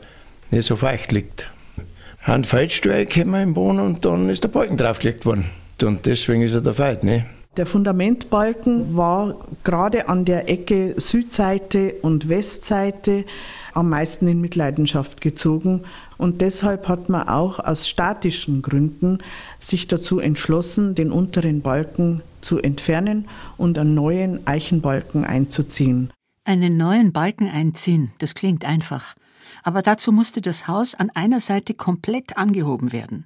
[0.51, 1.47] nicht so feucht liegt.
[2.25, 5.45] Ein Feitstuhl gekommen im Boden und dann ist der Balken draufgelegt worden.
[5.81, 7.03] Und deswegen ist er der Feit.
[7.03, 7.25] Ne?
[7.57, 13.25] Der Fundamentbalken war gerade an der Ecke Südseite und Westseite
[13.73, 15.83] am meisten in Mitleidenschaft gezogen.
[16.17, 19.17] Und deshalb hat man auch aus statischen Gründen
[19.59, 26.09] sich dazu entschlossen, den unteren Balken zu entfernen und einen neuen Eichenbalken einzuziehen.
[26.45, 29.15] Einen neuen Balken einziehen, das klingt einfach
[29.63, 33.25] aber dazu musste das Haus an einer Seite komplett angehoben werden.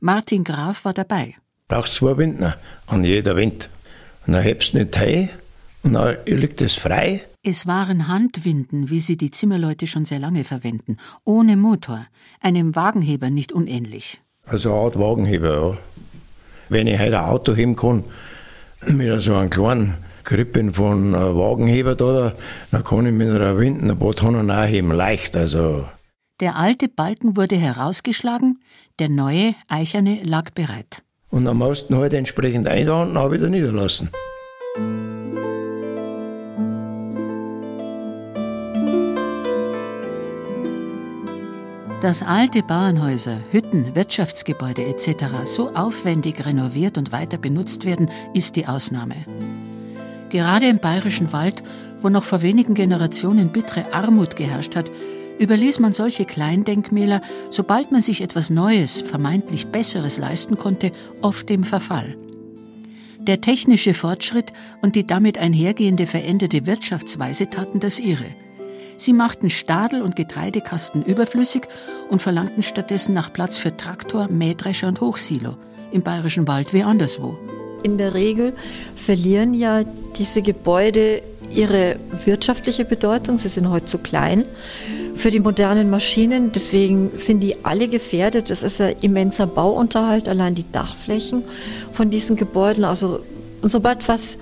[0.00, 1.36] Martin Graf war dabei.
[1.68, 3.70] Brauchst zwei Windner an jeder Wind.
[4.26, 5.30] Und dann hebst du nicht hey
[5.82, 7.24] und dann liegt es frei.
[7.42, 12.06] Es waren Handwinden, wie sie die Zimmerleute schon sehr lange verwenden, ohne Motor,
[12.40, 14.20] einem Wagenheber nicht unähnlich.
[14.46, 15.78] Also eine Art Wagenheber, ja.
[16.70, 18.04] Wenn ich heute ein Auto heben kann,
[18.86, 22.32] mit so einem kleinen Krippen von Wagenheber da,
[22.70, 25.36] dann kann ich mit einer Winden ein paar Tonnen nachheben, leicht.
[25.36, 25.84] Also.
[26.40, 28.58] Der alte Balken wurde herausgeschlagen,
[28.98, 31.02] der neue, eicherne lag bereit.
[31.30, 34.10] Und am mussten halt entsprechend einladen und wieder niederlassen.
[42.04, 45.24] Dass alte Bauernhäuser, Hütten, Wirtschaftsgebäude etc.
[45.44, 49.14] so aufwendig renoviert und weiter benutzt werden, ist die Ausnahme.
[50.34, 51.62] Gerade im bayerischen Wald,
[52.02, 54.86] wo noch vor wenigen Generationen bittere Armut geherrscht hat,
[55.38, 60.90] überließ man solche Kleindenkmäler, sobald man sich etwas Neues, vermeintlich Besseres leisten konnte,
[61.22, 62.16] oft dem Verfall.
[63.20, 68.26] Der technische Fortschritt und die damit einhergehende veränderte Wirtschaftsweise taten das ihre.
[68.96, 71.68] Sie machten Stadel und Getreidekasten überflüssig
[72.10, 75.54] und verlangten stattdessen nach Platz für Traktor, Mähdrescher und Hochsilo,
[75.92, 77.38] im bayerischen Wald wie anderswo.
[77.84, 78.54] In der Regel
[78.96, 79.84] verlieren ja
[80.16, 81.20] diese Gebäude
[81.54, 83.36] ihre wirtschaftliche Bedeutung.
[83.36, 84.44] Sie sind heute zu klein
[85.16, 86.50] für die modernen Maschinen.
[86.50, 88.50] Deswegen sind die alle gefährdet.
[88.50, 91.44] Es ist ein immenser Bauunterhalt, allein die Dachflächen
[91.92, 92.84] von diesen Gebäuden.
[92.84, 93.20] Also,
[93.60, 94.38] und sobald was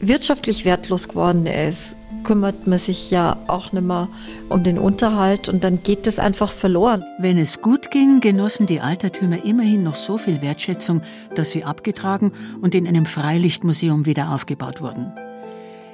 [0.00, 4.08] wirtschaftlich wertlos geworden ist, kümmert man sich ja auch nicht mehr
[4.48, 7.04] um den Unterhalt und dann geht das einfach verloren.
[7.18, 11.02] Wenn es gut ging, genossen die Altertümer immerhin noch so viel Wertschätzung,
[11.36, 15.12] dass sie abgetragen und in einem Freilichtmuseum wieder aufgebaut wurden.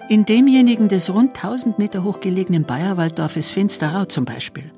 [0.09, 4.71] In demjenigen des rund 1000 Meter hoch gelegenen Bayerwalddorfes Finsterau zum Beispiel.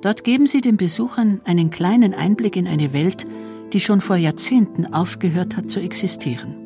[0.00, 3.26] Dort geben sie den Besuchern einen kleinen Einblick in eine Welt,
[3.74, 6.63] die schon vor Jahrzehnten aufgehört hat zu existieren.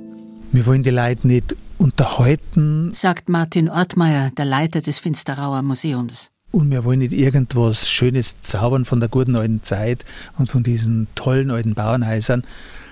[0.50, 6.30] Wir wollen die Leute nicht unterhalten, sagt Martin Ortmeier, der Leiter des Finsterauer Museums.
[6.50, 10.06] Und wir wollen nicht irgendwas Schönes zaubern von der guten alten Zeit
[10.38, 12.44] und von diesen tollen alten Bauernhäusern,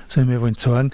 [0.06, 0.90] sondern wir wollen sagen,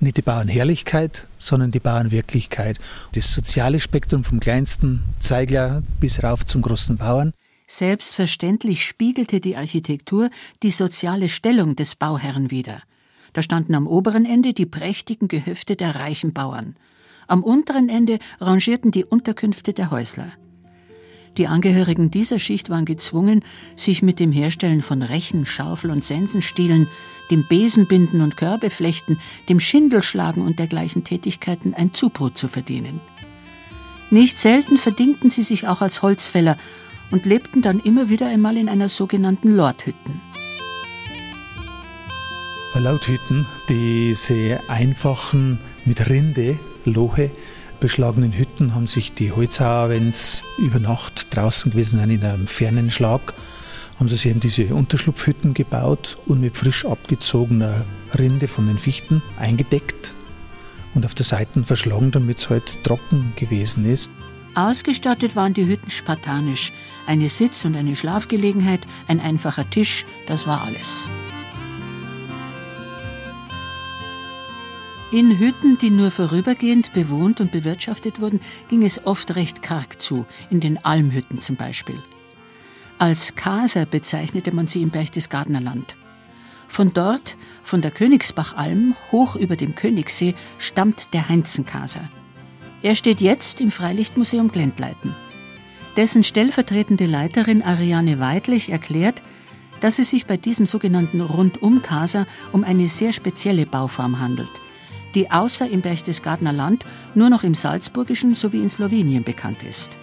[0.00, 2.78] nicht die Bauernherrlichkeit, sondern die Bauernwirklichkeit.
[3.12, 7.32] Das soziale Spektrum vom kleinsten Zeigler bis rauf zum großen Bauern.
[7.68, 10.28] Selbstverständlich spiegelte die Architektur
[10.64, 12.82] die soziale Stellung des Bauherrn wider.
[13.34, 16.76] Da standen am oberen Ende die prächtigen Gehöfte der reichen Bauern.
[17.26, 20.32] Am unteren Ende rangierten die Unterkünfte der Häusler.
[21.36, 23.42] Die Angehörigen dieser Schicht waren gezwungen,
[23.74, 26.86] sich mit dem Herstellen von Rechen, Schaufel und Sensenstielen,
[27.28, 29.18] dem Besenbinden und Körbeflechten,
[29.48, 33.00] dem Schindelschlagen und dergleichen Tätigkeiten ein Zubrot zu verdienen.
[34.10, 36.56] Nicht selten verdingten sie sich auch als Holzfäller
[37.10, 40.20] und lebten dann immer wieder einmal in einer sogenannten Lordhütten.
[42.80, 47.30] Lauthütten, diese einfachen mit Rinde Lohe
[47.80, 52.46] beschlagenen Hütten haben sich die Holzhauer, wenn sie über Nacht draußen gewesen sind in einem
[52.46, 53.34] fernen Schlag,
[53.98, 57.84] haben sie sich eben diese Unterschlupfhütten gebaut und mit frisch abgezogener
[58.18, 60.14] Rinde von den Fichten eingedeckt
[60.94, 64.08] und auf der Seite verschlagen, damit es halt trocken gewesen ist.
[64.54, 66.72] Ausgestattet waren die Hütten spartanisch.
[67.06, 71.08] Eine Sitz- und eine Schlafgelegenheit, ein einfacher Tisch, das war alles.
[75.14, 80.26] In Hütten, die nur vorübergehend bewohnt und bewirtschaftet wurden, ging es oft recht karg zu,
[80.50, 82.02] in den Almhütten zum Beispiel.
[82.98, 85.94] Als Kaser bezeichnete man sie im Berchtesgadener Land.
[86.66, 92.08] Von dort, von der Königsbachalm, hoch über dem Königssee, stammt der Heinzenkaser.
[92.82, 95.14] Er steht jetzt im Freilichtmuseum Glendleiten.
[95.96, 99.22] Dessen stellvertretende Leiterin Ariane Weidlich erklärt,
[99.80, 104.50] dass es sich bei diesem sogenannten Rundum-Casa um eine sehr spezielle Bauform handelt,
[105.14, 109.98] die außer im Berchtesgadener Land nur noch im Salzburgischen sowie in Slowenien bekannt ist.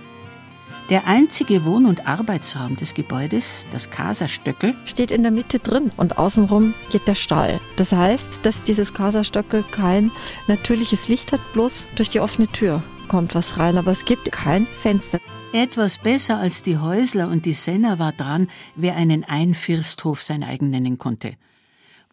[0.90, 6.18] Der einzige Wohn- und Arbeitsraum des Gebäudes, das Kasastöckel, steht in der Mitte drin und
[6.18, 7.62] außenrum geht der Stall.
[7.78, 10.12] Das heißt, dass dieses Kasastöckel kein
[10.48, 14.66] natürliches Licht hat, bloß durch die offene Tür kommt was rein, aber es gibt kein
[14.66, 15.20] Fenster.
[15.52, 20.70] Etwas besser als die Häusler und die Senner war dran, wer einen Einfirsthof sein eigen
[20.70, 21.34] nennen konnte.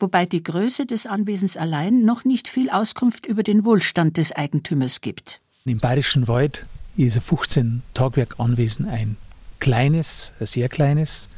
[0.01, 5.01] Wobei die Größe des Anwesens allein noch nicht viel Auskunft über den Wohlstand des Eigentümers
[5.01, 5.41] gibt.
[5.65, 9.17] Im Bayerischen Wald ist ein 15 Tagwerk Anwesen ein
[9.59, 11.29] kleines, ein sehr kleines.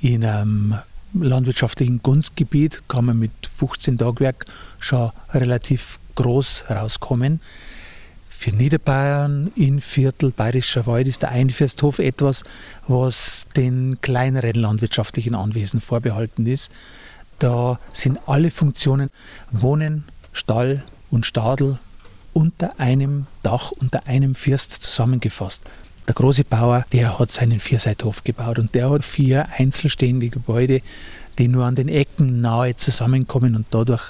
[0.00, 0.78] In einem
[1.14, 4.46] landwirtschaftlichen Gunstgebiet kann man mit 15 Tagwerk
[4.78, 7.40] schon relativ groß rauskommen.
[8.28, 12.44] Für Niederbayern in Viertel Bayerischer Wald ist der Einfirsthof etwas,
[12.86, 16.70] was den kleineren landwirtschaftlichen Anwesen vorbehalten ist.
[17.38, 19.10] Da sind alle Funktionen
[19.52, 21.78] Wohnen, Stall und Stadel
[22.32, 25.62] unter einem Dach, unter einem First zusammengefasst.
[26.06, 30.80] Der große Bauer, der hat seinen Vierseithof gebaut und der hat vier einzelstehende Gebäude,
[31.38, 34.02] die nur an den Ecken nahe zusammenkommen und dadurch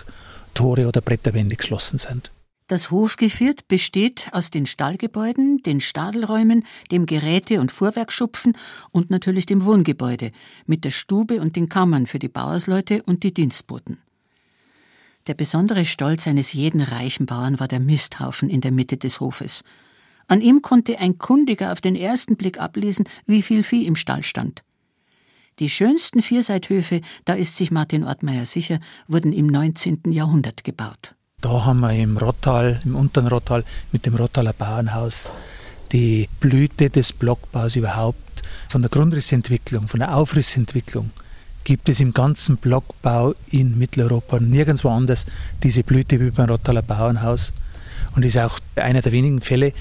[0.55, 2.31] Tore oder Bretterwände geschlossen sind.
[2.69, 8.59] Das Hofgeviert besteht aus den Stallgebäuden, den Stadelräumen, dem Geräte- und Fuhrwerkschupfen
[8.91, 10.33] und natürlich dem Wohngebäude
[10.67, 13.97] mit der Stube und den Kammern für die Bauersleute und die Dienstboten.
[15.29, 19.65] Der besondere Stolz eines jeden reichen Bauern war der Misthaufen in der Mitte des Hofes.
[20.27, 24.23] An ihm konnte ein Kundiger auf den ersten Blick ablesen, wie viel Vieh im Stall
[24.23, 24.63] stand.
[25.59, 30.13] Die schönsten Vierseithöfe, da ist sich Martin Ortmeier sicher, wurden im 19.
[30.13, 31.15] Jahrhundert gebaut.
[31.41, 35.31] Da haben wir im Rottal, im unteren Rottal, mit dem Rottaler Bauernhaus
[35.93, 38.43] die Blüte des Blockbaus überhaupt.
[38.69, 41.11] Von der Grundrissentwicklung, von der Aufrissentwicklung
[41.65, 45.27] gibt es im ganzen Blockbau in Mitteleuropa nirgendwo anders
[45.63, 47.53] diese Blüte wie beim Rottaler Bauernhaus.
[48.17, 49.73] Und ist auch einer der wenigen Fälle,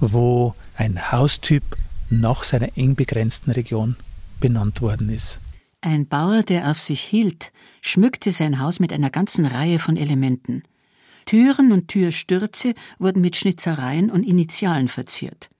[0.00, 1.62] wo ein Haustyp
[2.10, 3.96] nach seiner eng begrenzten Region
[4.40, 5.40] benannt worden ist.
[5.82, 10.64] Ein Bauer, der auf sich hielt, schmückte sein Haus mit einer ganzen Reihe von Elementen.
[11.26, 15.50] Türen und Türstürze wurden mit Schnitzereien und Initialen verziert.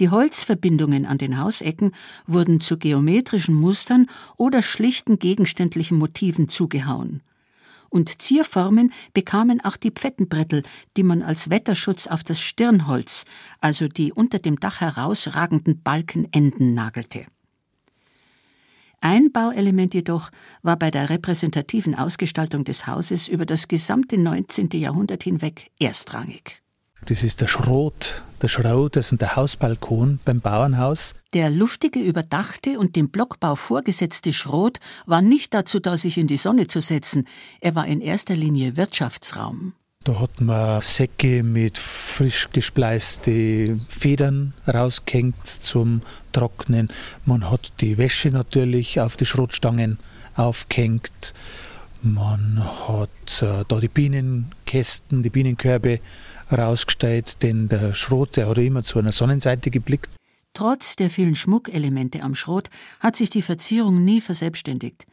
[0.00, 1.92] Die Holzverbindungen an den Hausecken
[2.26, 7.22] wurden zu geometrischen Mustern oder schlichten gegenständlichen Motiven zugehauen.
[7.88, 10.62] Und Zierformen bekamen auch die Pfettenbrettel,
[10.96, 13.26] die man als Wetterschutz auf das Stirnholz,
[13.60, 17.26] also die unter dem Dach herausragenden Balkenenden nagelte.
[19.04, 20.30] Ein Bauelement jedoch
[20.62, 24.70] war bei der repräsentativen Ausgestaltung des Hauses über das gesamte 19.
[24.74, 26.62] Jahrhundert hinweg erstrangig.
[27.06, 31.14] Das ist der Schrot, der Schrot, das ist der Hausbalkon beim Bauernhaus.
[31.32, 36.36] Der luftige, überdachte und dem Blockbau vorgesetzte Schrot war nicht dazu da, sich in die
[36.36, 37.26] Sonne zu setzen.
[37.60, 39.72] Er war in erster Linie Wirtschaftsraum.
[40.04, 46.88] Da hat man Säcke mit frisch gespleiste Federn rausgehängt zum Trocknen.
[47.24, 49.98] Man hat die Wäsche natürlich auf die Schrotstangen
[50.34, 51.34] aufgehängt.
[52.02, 56.00] Man hat äh, da die Bienenkästen, die Bienenkörbe
[56.50, 60.10] rausgestellt, denn der Schrot, der hat immer zu einer Sonnenseite geblickt.
[60.52, 65.06] Trotz der vielen Schmuckelemente am Schrot hat sich die Verzierung nie verselbstständigt.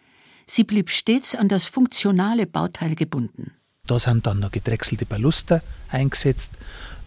[0.48, 3.52] Sie blieb stets an das funktionale Bauteil gebunden.
[3.90, 6.52] Da sind dann noch gedrechselte Baluster eingesetzt,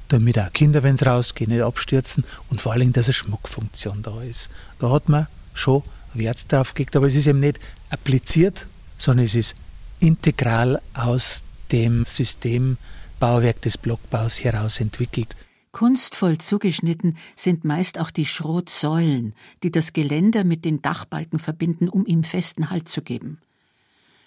[0.08, 4.20] damit auch Kinder, wenn sie rausgehen, nicht abstürzen und vor allem, dass eine Schmuckfunktion da
[4.20, 4.50] ist.
[4.80, 8.66] Da hat man schon Wert drauf gelegt, aber es ist eben nicht appliziert,
[8.98, 9.54] sondern es ist
[10.00, 15.36] integral aus dem Systembauwerk des Blockbaus heraus entwickelt.
[15.70, 22.06] Kunstvoll zugeschnitten sind meist auch die Schrotsäulen, die das Geländer mit den Dachbalken verbinden, um
[22.06, 23.38] ihm festen Halt zu geben.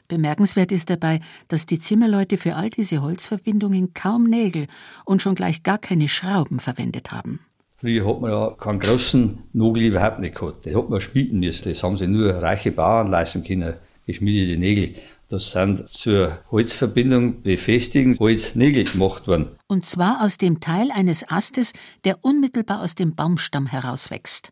[0.08, 4.68] Bemerkenswert ist dabei, dass die Zimmerleute für all diese Holzverbindungen kaum Nägel
[5.04, 7.40] und schon gleich gar keine Schrauben verwendet haben.
[7.78, 10.66] Früher hat man ja keinen großen Nagel überhaupt nicht gehabt.
[10.66, 11.70] Den hat man spielen müssen.
[11.70, 13.74] Das haben sich nur reiche Bauern leisten können,
[14.06, 14.96] geschmiedete Nägel.
[15.28, 19.48] Das sind zur Holzverbindung befestigen Holznägel gemacht worden.
[19.68, 24.52] Und zwar aus dem Teil eines Astes, der unmittelbar aus dem Baumstamm herauswächst.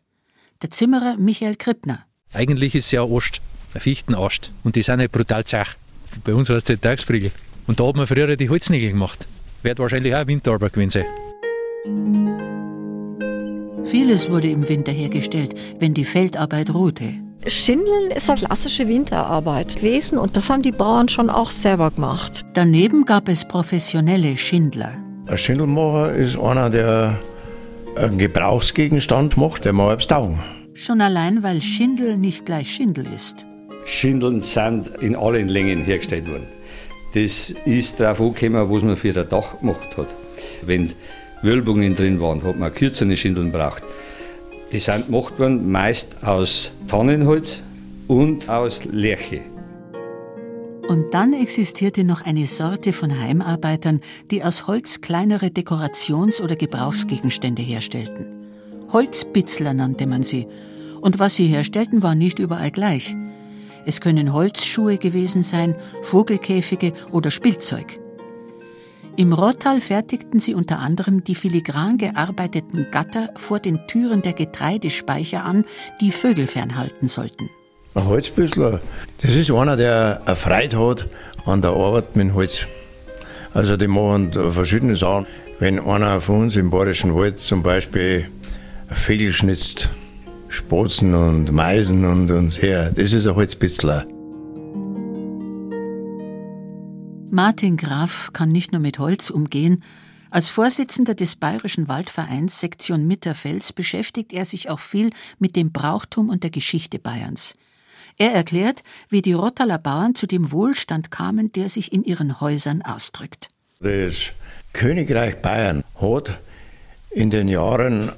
[0.62, 2.04] Der Zimmerer Michael Krippner.
[2.32, 3.40] Eigentlich ist ja Ost
[3.74, 4.50] ein Fichtenast.
[4.62, 5.74] Und die sind halt brutal zach.
[6.24, 7.30] Bei uns heißt es Tagsprügel.
[7.66, 9.26] Und da hat man früher die Holznägel gemacht.
[9.62, 11.04] Wird wahrscheinlich auch Winterarbeit gewesen sein.
[13.84, 17.14] Vieles wurde im Winter hergestellt, wenn die Feldarbeit ruhte.
[17.46, 22.44] Schindeln ist eine klassische Winterarbeit gewesen und das haben die Bauern schon auch selber gemacht.
[22.54, 24.94] Daneben gab es professionelle Schindler.
[25.26, 27.18] Ein Schindelmacher ist einer, der
[27.96, 30.40] einen Gebrauchsgegenstand macht, der mal taugen.
[30.72, 33.44] Schon allein, weil Schindel nicht gleich Schindel ist.
[33.84, 36.46] Schindeln sind in allen Längen hergestellt worden.
[37.14, 40.08] Das ist darauf angekommen, was man für das Dach gemacht hat.
[40.62, 40.90] Wenn
[41.42, 43.82] Wölbungen drin waren, hat man kürzere Schindeln gebraucht.
[44.72, 47.62] Die sind gemacht worden meist aus Tannenholz
[48.08, 49.40] und aus Lärche.
[50.88, 57.62] Und dann existierte noch eine Sorte von Heimarbeitern, die aus Holz kleinere Dekorations- oder Gebrauchsgegenstände
[57.62, 58.26] herstellten.
[58.92, 60.46] Holzbitzler nannte man sie.
[61.00, 63.16] Und was sie herstellten, war nicht überall gleich.
[63.86, 67.98] Es können Holzschuhe gewesen sein, Vogelkäfige oder Spielzeug.
[69.16, 75.44] Im Rottal fertigten sie unter anderem die filigran gearbeiteten Gatter vor den Türen der Getreidespeicher
[75.44, 75.64] an,
[76.00, 77.48] die Vögel fernhalten sollten.
[77.94, 78.80] Ein Holzbüssler,
[79.22, 81.06] das ist einer, der eine Freude hat
[81.46, 82.66] an der Arbeit mit Holz.
[83.52, 85.26] Also die machen verschiedene Sachen.
[85.60, 88.26] Wenn einer von uns im Bayerischen Wald zum Beispiel
[88.90, 89.90] Vögel schnitzt,
[90.54, 94.06] Spatzen und Meisen und, und sehr, das ist ein Holzbüssler.
[97.30, 99.82] Martin Graf kann nicht nur mit Holz umgehen.
[100.30, 106.28] Als Vorsitzender des Bayerischen Waldvereins Sektion Mitterfels beschäftigt er sich auch viel mit dem Brauchtum
[106.28, 107.56] und der Geschichte Bayerns.
[108.16, 112.82] Er erklärt, wie die Rottaler Bauern zu dem Wohlstand kamen, der sich in ihren Häusern
[112.82, 113.48] ausdrückt.
[113.80, 114.14] Das
[114.72, 116.38] Königreich Bayern hat
[117.10, 118.12] in den Jahren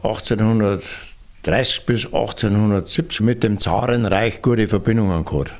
[1.46, 5.52] 1830 bis 1870 mit dem Zarenreich gute Verbindungen gehabt.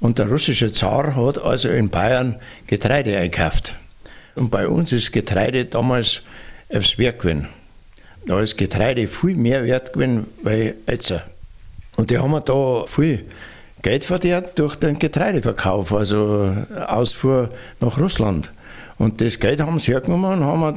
[0.00, 3.74] Und der russische Zar hat also in Bayern Getreide einkauft.
[4.34, 6.22] Und bei uns ist Getreide damals
[6.68, 7.48] aufs Wert gewesen.
[8.26, 11.14] Da ist Getreide viel mehr wert gewesen wie jetzt.
[11.96, 13.24] Und die haben da viel
[13.80, 16.54] Geld verdient durch den Getreideverkauf, also
[16.86, 17.50] Ausfuhr
[17.80, 18.50] nach Russland.
[18.98, 20.74] Und das Geld haben sie hergenommen und haben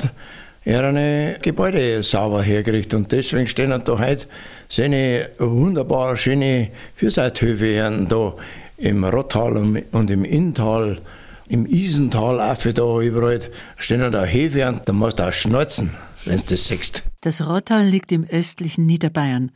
[0.68, 2.94] ihre Gebäude sauber hergerichtet.
[2.94, 4.28] Und deswegen stehen da heute
[4.68, 8.36] seine wunderbar schöne Fürseithöfe da
[8.78, 9.56] im Rottal
[9.92, 11.00] und im Inntal,
[11.48, 13.40] im Isental, auch für da überall,
[13.78, 15.92] stehen da Hefe und da musst du auch schnalzen,
[16.26, 17.04] wenn du das siehst.
[17.22, 19.52] Das Rottal liegt im östlichen Niederbayern.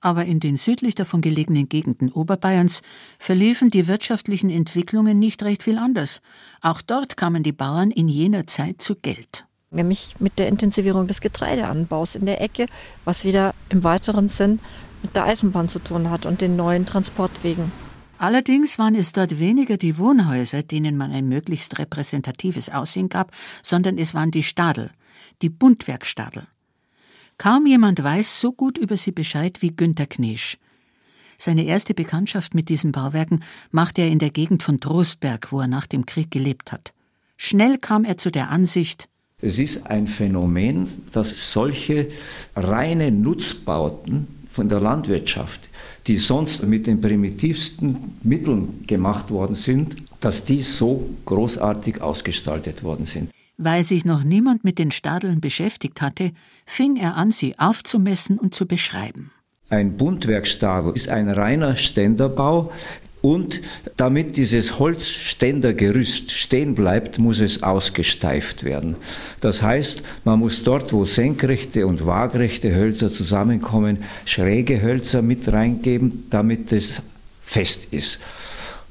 [0.00, 2.82] Aber in den südlich davon gelegenen Gegenden Oberbayerns
[3.18, 6.20] verliefen die wirtschaftlichen Entwicklungen nicht recht viel anders.
[6.60, 9.47] Auch dort kamen die Bauern in jener Zeit zu Geld.
[9.70, 12.66] Nämlich mit der Intensivierung des Getreideanbaus in der Ecke,
[13.04, 14.60] was wieder im weiteren Sinn
[15.02, 17.70] mit der Eisenbahn zu tun hat und den neuen Transportwegen.
[18.18, 23.30] Allerdings waren es dort weniger die Wohnhäuser, denen man ein möglichst repräsentatives Aussehen gab,
[23.62, 24.90] sondern es waren die Stadel,
[25.40, 26.46] die Buntwerkstadel.
[27.36, 30.58] Kaum jemand weiß so gut über sie Bescheid wie Günter Knesch.
[31.36, 35.68] Seine erste Bekanntschaft mit diesen Bauwerken machte er in der Gegend von Trostberg, wo er
[35.68, 36.92] nach dem Krieg gelebt hat.
[37.36, 39.08] Schnell kam er zu der Ansicht,
[39.40, 42.08] es ist ein Phänomen, dass solche
[42.56, 45.68] reine Nutzbauten von der Landwirtschaft,
[46.08, 53.06] die sonst mit den primitivsten Mitteln gemacht worden sind, dass die so großartig ausgestaltet worden
[53.06, 53.30] sind.
[53.56, 56.32] Weil sich noch niemand mit den Stadeln beschäftigt hatte,
[56.66, 59.30] fing er an, sie aufzumessen und zu beschreiben.
[59.70, 62.72] Ein Buntwerkstadel ist ein reiner Ständerbau,
[63.20, 63.60] und
[63.96, 68.96] damit dieses Holzständergerüst stehen bleibt, muss es ausgesteift werden.
[69.40, 76.26] Das heißt, man muss dort, wo senkrechte und waagrechte Hölzer zusammenkommen, schräge Hölzer mit reingeben,
[76.30, 77.02] damit es
[77.40, 78.20] fest ist.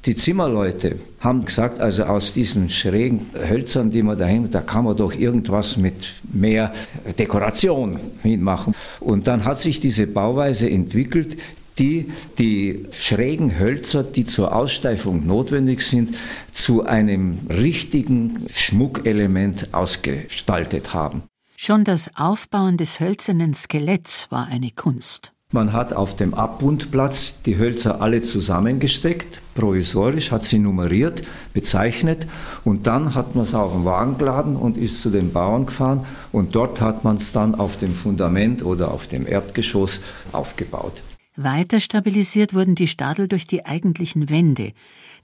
[0.04, 4.96] Die Zimmerleute haben gesagt, also aus diesen schrägen Hölzern, die man dahin, da kann man
[4.96, 6.72] doch irgendwas mit mehr
[7.18, 8.74] Dekoration hinmachen.
[9.00, 11.36] Und dann hat sich diese Bauweise entwickelt,
[11.78, 16.14] die die schrägen Hölzer, die zur Aussteifung notwendig sind,
[16.52, 21.22] zu einem richtigen Schmuckelement ausgestaltet haben.
[21.56, 25.32] Schon das Aufbauen des hölzernen Skeletts war eine Kunst.
[25.50, 31.22] Man hat auf dem Abbundplatz die Hölzer alle zusammengesteckt, provisorisch, hat sie nummeriert,
[31.54, 32.26] bezeichnet
[32.64, 36.04] und dann hat man es auf den Wagen geladen und ist zu den Bauern gefahren
[36.32, 40.00] und dort hat man es dann auf dem Fundament oder auf dem Erdgeschoss
[40.32, 41.02] aufgebaut.
[41.38, 44.72] Weiter stabilisiert wurden die Stadel durch die eigentlichen Wände.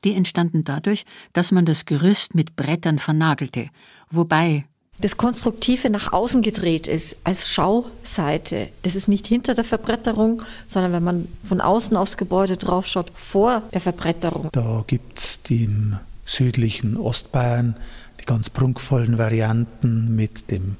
[0.04, 3.68] Die entstanden dadurch, dass man das Gerüst mit Brettern vernagelte,
[4.10, 4.64] wobei
[5.00, 8.68] das Konstruktive nach außen gedreht ist, als Schauseite.
[8.82, 13.62] Das ist nicht hinter der Verbretterung, sondern wenn man von außen aufs Gebäude draufschaut, vor
[13.72, 14.50] der Verbretterung.
[14.52, 17.74] Da gibt es im südlichen Ostbayern
[18.20, 20.76] die ganz prunkvollen Varianten mit dem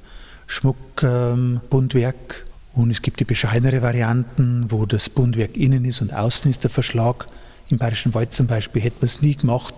[0.47, 2.45] Schmuckbundwerk.
[2.45, 6.63] Ähm, und es gibt die bescheidenere Varianten, wo das Bundwerk innen ist und außen ist
[6.63, 7.27] der Verschlag.
[7.69, 9.73] Im Bayerischen Wald zum Beispiel hätte man es nie gemacht,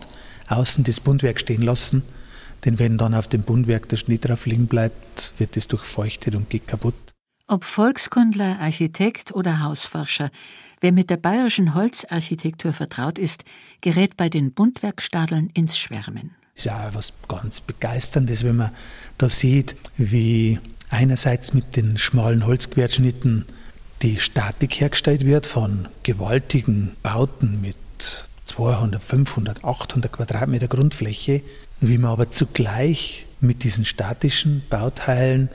[0.50, 2.04] außen das Bundwerk stehen lassen
[2.66, 6.50] denn wenn dann auf dem Bundwerk der Schnee drauf liegen bleibt, wird es durchfeuchtet und
[6.50, 6.96] geht kaputt.
[7.48, 10.32] Ob Volkskundler, Architekt oder Hausforscher,
[10.82, 13.46] wer mit der bayerischen Holzarchitektur vertraut ist,
[13.80, 16.36] gerät bei den Buntwerkstadeln ins Schwärmen.
[16.56, 18.72] Ist ja was ganz Begeisterndes, wenn man
[19.18, 20.60] da sieht, wie
[20.90, 23.46] einerseits mit den schmalen Holzquerschnitten
[24.02, 27.76] die Statik hergestellt wird von gewaltigen Bauten mit
[28.46, 31.42] 200, 500, 800 Quadratmeter Grundfläche,
[31.82, 35.50] wie man aber zugleich mit diesen statischen Bauteilen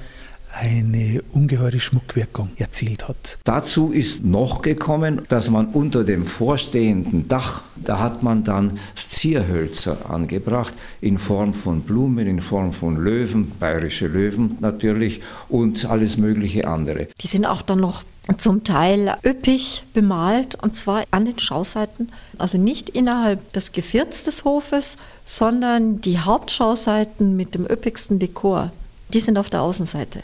[0.53, 3.39] eine ungeheure Schmuckwirkung erzielt hat.
[3.45, 8.79] Dazu ist noch gekommen, dass man unter dem vorstehenden Dach, da hat man dann
[9.23, 16.17] Zierhölzer angebracht in Form von Blumen, in Form von Löwen, bayerische Löwen natürlich und alles
[16.17, 17.07] mögliche andere.
[17.21, 18.03] Die sind auch dann noch
[18.39, 24.45] zum Teil üppig bemalt und zwar an den Schauseiten, also nicht innerhalb des Gevierts des
[24.45, 28.73] Hofes, sondern die Hauptschauseiten mit dem üppigsten Dekor.
[29.13, 30.23] Die sind auf der Außenseite.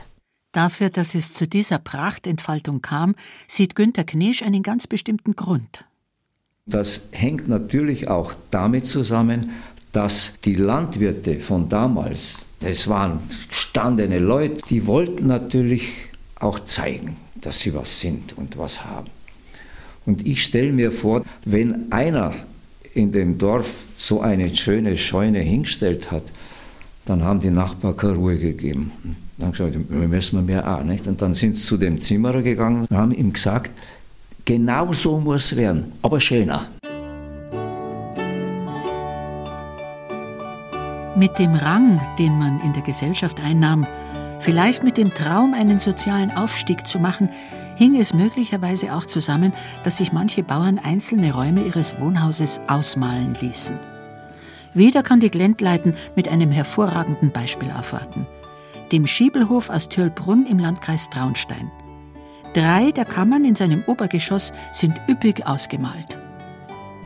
[0.52, 3.14] Dafür, dass es zu dieser Prachtentfaltung kam,
[3.46, 5.84] sieht Günter Knesch einen ganz bestimmten Grund.
[6.66, 9.50] Das hängt natürlich auch damit zusammen,
[9.92, 15.88] dass die Landwirte von damals, das waren gestandene Leute, die wollten natürlich
[16.36, 19.08] auch zeigen, dass sie was sind und was haben.
[20.06, 22.34] Und ich stelle mir vor, wenn einer
[22.94, 26.24] in dem Dorf so eine schöne Scheune hingestellt hat,
[27.04, 28.92] dann haben die Nachbarn keine Ruhe gegeben.
[29.38, 30.82] Dann haben gesagt, wir müssen mehr auch.
[30.82, 31.06] Nicht?
[31.06, 33.70] Und dann sind sie zu dem Zimmerer gegangen und haben ihm gesagt,
[34.44, 36.66] genau so muss es werden, aber schöner.
[41.16, 43.86] Mit dem Rang, den man in der Gesellschaft einnahm,
[44.40, 47.28] vielleicht mit dem Traum, einen sozialen Aufstieg zu machen,
[47.76, 49.52] hing es möglicherweise auch zusammen,
[49.84, 53.78] dass sich manche Bauern einzelne Räume ihres Wohnhauses ausmalen ließen.
[54.74, 58.26] Wieder kann die Glendleiten mit einem hervorragenden Beispiel aufwarten.
[58.92, 61.70] Dem Schiebelhof aus Türlbrunn im Landkreis Traunstein.
[62.54, 66.16] Drei der Kammern in seinem Obergeschoss sind üppig ausgemalt.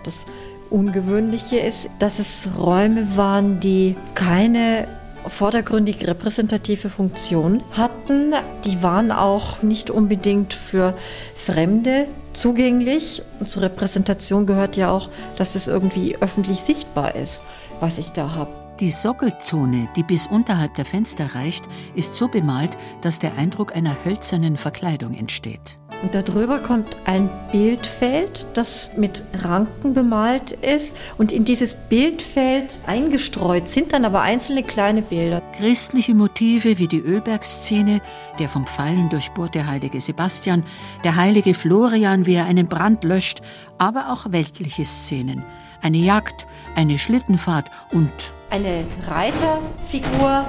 [0.04, 0.24] Das
[0.70, 4.86] Ungewöhnliche ist, dass es Räume waren, die keine
[5.26, 8.32] vordergründig repräsentative Funktion hatten.
[8.64, 10.94] Die waren auch nicht unbedingt für
[11.34, 13.22] Fremde zugänglich.
[13.40, 17.42] Und zur Repräsentation gehört ja auch, dass es irgendwie öffentlich sichtbar ist,
[17.80, 18.61] was ich da habe.
[18.82, 23.94] Die Sockelzone, die bis unterhalb der Fenster reicht, ist so bemalt, dass der Eindruck einer
[24.04, 25.78] hölzernen Verkleidung entsteht.
[26.02, 30.96] Und darüber kommt ein Bildfeld, das mit Ranken bemalt ist.
[31.16, 35.40] Und in dieses Bildfeld eingestreut sind dann aber einzelne kleine Bilder.
[35.56, 38.00] Christliche Motive wie die Ölbergszene,
[38.40, 40.64] der vom Pfeilen durchbohrte heilige Sebastian,
[41.04, 43.42] der heilige Florian, wie er einen Brand löscht,
[43.78, 45.44] aber auch weltliche Szenen.
[45.82, 48.10] Eine Jagd, eine Schlittenfahrt und
[48.52, 50.46] eine Reiterfigur,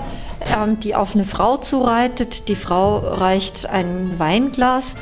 [0.55, 2.49] ähm, die auf eine Frau zureitet.
[2.49, 4.95] Die Frau reicht ein Weinglas.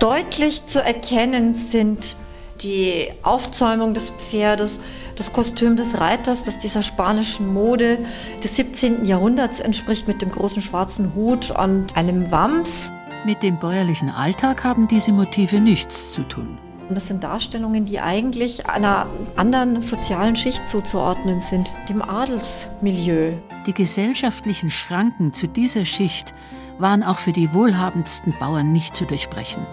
[0.00, 2.16] Deutlich zu erkennen sind
[2.62, 4.80] die Aufzäumung des Pferdes,
[5.16, 7.98] das Kostüm des Reiters, das dieser spanischen Mode
[8.42, 9.04] des 17.
[9.04, 12.90] Jahrhunderts entspricht mit dem großen schwarzen Hut und einem Wams.
[13.26, 16.58] Mit dem bäuerlichen Alltag haben diese Motive nichts zu tun.
[16.88, 23.32] Und das sind Darstellungen, die eigentlich einer anderen sozialen Schicht zuzuordnen sind, dem Adelsmilieu.
[23.66, 26.32] Die gesellschaftlichen Schranken zu dieser Schicht
[26.78, 29.66] waren auch für die wohlhabendsten Bauern nicht zu durchbrechen.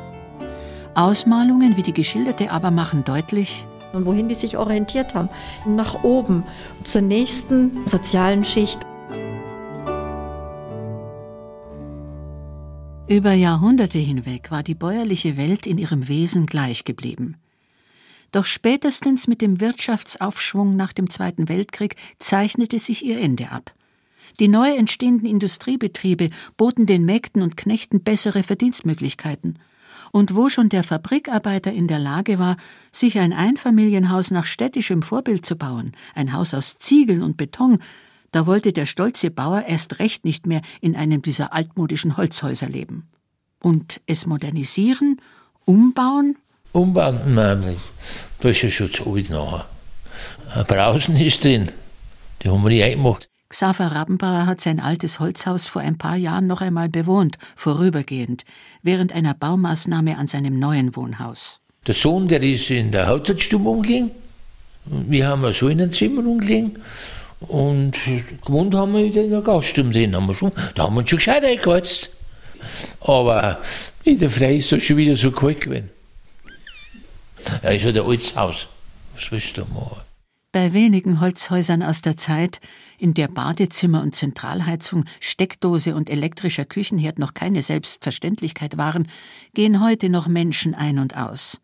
[0.95, 5.29] Ausmalungen wie die geschilderte aber machen deutlich, und wohin die sich orientiert haben,
[5.67, 6.43] nach oben,
[6.83, 8.79] zur nächsten sozialen Schicht.
[13.13, 17.35] Über Jahrhunderte hinweg war die bäuerliche Welt in ihrem Wesen gleich geblieben.
[18.31, 23.71] Doch spätestens mit dem Wirtschaftsaufschwung nach dem Zweiten Weltkrieg zeichnete sich ihr Ende ab.
[24.39, 29.59] Die neu entstehenden Industriebetriebe boten den Mägden und Knechten bessere Verdienstmöglichkeiten.
[30.11, 32.57] Und wo schon der Fabrikarbeiter in der Lage war,
[32.91, 37.77] sich ein Einfamilienhaus nach städtischem Vorbild zu bauen, ein Haus aus Ziegeln und Beton,
[38.33, 43.07] da wollte der stolze Bauer erst recht nicht mehr in einem dieser altmodischen Holzhäuser leben.
[43.61, 45.21] Und es modernisieren,
[45.65, 46.35] umbauen?
[46.73, 47.77] Umbauen, nein,
[48.41, 49.65] da ist ja schon zu alt nachher.
[50.53, 51.71] Ein Brausen ist drin,
[52.41, 53.29] die haben wir nicht eingemacht.
[53.49, 58.45] Xaver Rabenbauer hat sein altes Holzhaus vor ein paar Jahren noch einmal bewohnt, vorübergehend,
[58.81, 61.61] während einer Baumaßnahme an seinem neuen Wohnhaus.
[61.85, 64.09] Der Sohn, der ist in der Haushaltsstube umgelegen.
[64.85, 66.79] Wir haben so in den Zimmern umgelegen.
[67.47, 67.93] Und
[68.45, 71.17] gewohnt haben wir in der Gaststube drin, haben wir schon, da haben wir uns schon
[71.17, 72.09] gescheit eingeheizt.
[73.01, 73.59] Aber
[74.03, 75.89] in der Frei ist es schon wieder so kalt gewesen.
[77.61, 78.67] Ja, ist halt ein altes Haus.
[79.15, 80.01] Was willst du machen?
[80.51, 82.59] Bei wenigen Holzhäusern aus der Zeit
[82.97, 89.09] in der Badezimmer und Zentralheizung, Steckdose und elektrischer Küchenherd noch keine Selbstverständlichkeit waren,
[89.53, 91.59] gehen heute noch Menschen ein und aus.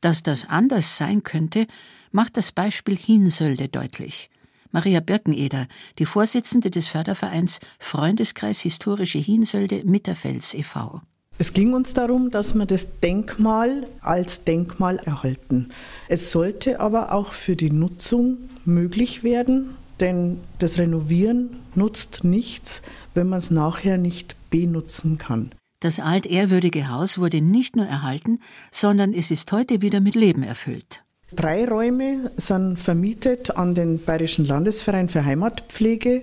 [0.00, 1.66] Dass das anders sein könnte,
[2.10, 4.30] macht das Beispiel Hinsölde deutlich.
[4.72, 5.66] Maria Birkeneder,
[5.98, 11.00] die Vorsitzende des Fördervereins Freundeskreis Historische Hinsölde Mitterfels e.V.
[11.38, 15.70] Es ging uns darum, dass wir das Denkmal als Denkmal erhalten.
[16.08, 22.82] Es sollte aber auch für die Nutzung möglich werden, denn das Renovieren nutzt nichts,
[23.14, 25.52] wenn man es nachher nicht benutzen kann.
[25.80, 28.40] Das altehrwürdige Haus wurde nicht nur erhalten,
[28.70, 31.02] sondern es ist heute wieder mit Leben erfüllt.
[31.32, 36.22] Drei Räume sind vermietet an den Bayerischen Landesverein für Heimatpflege.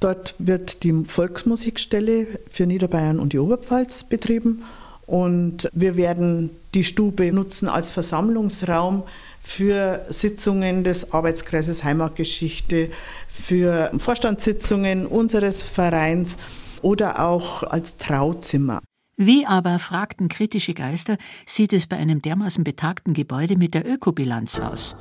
[0.00, 4.64] Dort wird die Volksmusikstelle für Niederbayern und die Oberpfalz betrieben.
[5.06, 9.04] Und wir werden die Stube nutzen als Versammlungsraum
[9.40, 12.90] für Sitzungen des Arbeitskreises Heimatgeschichte,
[13.28, 16.38] für Vorstandssitzungen unseres Vereins
[16.82, 18.80] oder auch als Trauzimmer.
[19.16, 24.58] Wie aber, fragten kritische Geister, sieht es bei einem dermaßen betagten Gebäude mit der Ökobilanz
[24.58, 24.96] aus?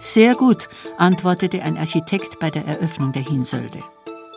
[0.00, 0.68] Sehr gut,
[0.98, 3.78] antwortete ein Architekt bei der Eröffnung der Hinsölde.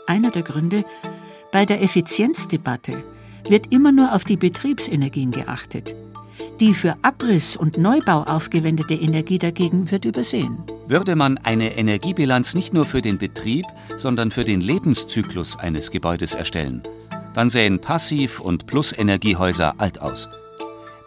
[0.07, 0.85] Einer der Gründe,
[1.51, 3.03] bei der Effizienzdebatte
[3.49, 5.93] wird immer nur auf die Betriebsenergien geachtet.
[6.61, 10.63] Die für Abriss und Neubau aufgewendete Energie dagegen wird übersehen.
[10.87, 13.65] Würde man eine Energiebilanz nicht nur für den Betrieb,
[13.97, 16.81] sondern für den Lebenszyklus eines Gebäudes erstellen,
[17.35, 20.27] dann sähen Passiv- und Plusenergiehäuser alt aus.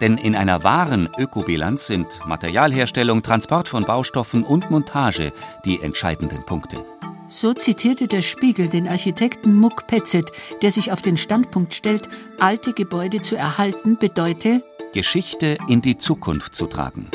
[0.01, 5.33] Denn in einer wahren Ökobilanz sind Materialherstellung, Transport von Baustoffen und Montage
[5.64, 6.85] die entscheidenden Punkte.
[7.29, 10.31] So zitierte der Spiegel den Architekten Muck Petzet,
[10.62, 12.09] der sich auf den Standpunkt stellt,
[12.39, 14.62] alte Gebäude zu erhalten bedeute,
[14.95, 17.09] Geschichte in die Zukunft zu tragen.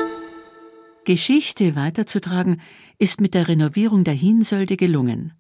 [1.05, 2.61] Geschichte weiterzutragen
[2.99, 5.33] ist mit der Renovierung der Hinsölde gelungen.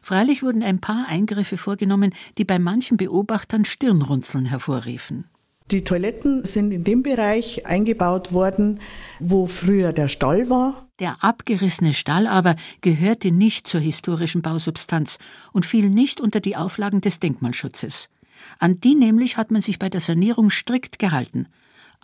[0.00, 5.24] Freilich wurden ein paar Eingriffe vorgenommen, die bei manchen Beobachtern Stirnrunzeln hervorriefen.
[5.70, 8.80] Die Toiletten sind in dem Bereich eingebaut worden,
[9.18, 10.88] wo früher der Stall war.
[10.98, 15.18] Der abgerissene Stall aber gehörte nicht zur historischen Bausubstanz
[15.52, 18.10] und fiel nicht unter die Auflagen des Denkmalschutzes.
[18.58, 21.48] An die nämlich hat man sich bei der Sanierung strikt gehalten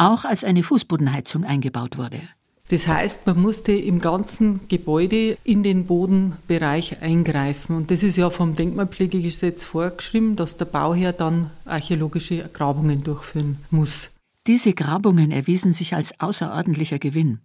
[0.01, 2.23] auch als eine Fußbodenheizung eingebaut wurde.
[2.71, 7.75] Das heißt, man musste im ganzen Gebäude in den Bodenbereich eingreifen.
[7.75, 14.11] Und das ist ja vom Denkmalpflegegesetz vorgeschrieben, dass der Bauherr dann archäologische Grabungen durchführen muss.
[14.47, 17.41] Diese Grabungen erwiesen sich als außerordentlicher Gewinn.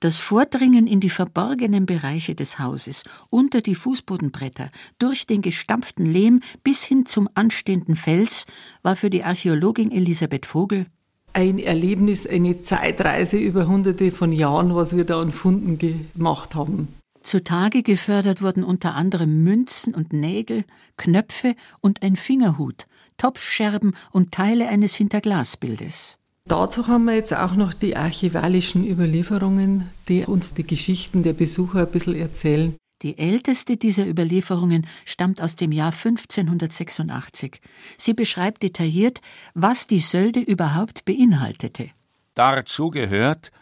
[0.00, 6.40] Das Vordringen in die verborgenen Bereiche des Hauses, unter die Fußbodenbretter, durch den gestampften Lehm
[6.64, 8.44] bis hin zum anstehenden Fels,
[8.82, 10.86] war für die Archäologin Elisabeth Vogel
[11.34, 16.88] ein Erlebnis, eine Zeitreise über hunderte von Jahren, was wir da an Funden gemacht haben.
[17.22, 20.64] Zutage gefördert wurden unter anderem Münzen und Nägel,
[20.96, 26.18] Knöpfe und ein Fingerhut, Topfscherben und Teile eines Hinterglasbildes.
[26.46, 31.80] Dazu haben wir jetzt auch noch die archivalischen Überlieferungen, die uns die Geschichten der Besucher
[31.80, 32.76] ein bisschen erzählen.
[33.04, 37.60] Die älteste dieser Überlieferungen stammt aus dem Jahr 1586.
[37.98, 39.20] Sie beschreibt detailliert,
[39.52, 41.90] was die Sölde überhaupt beinhaltete.
[42.32, 43.52] Dazu gehört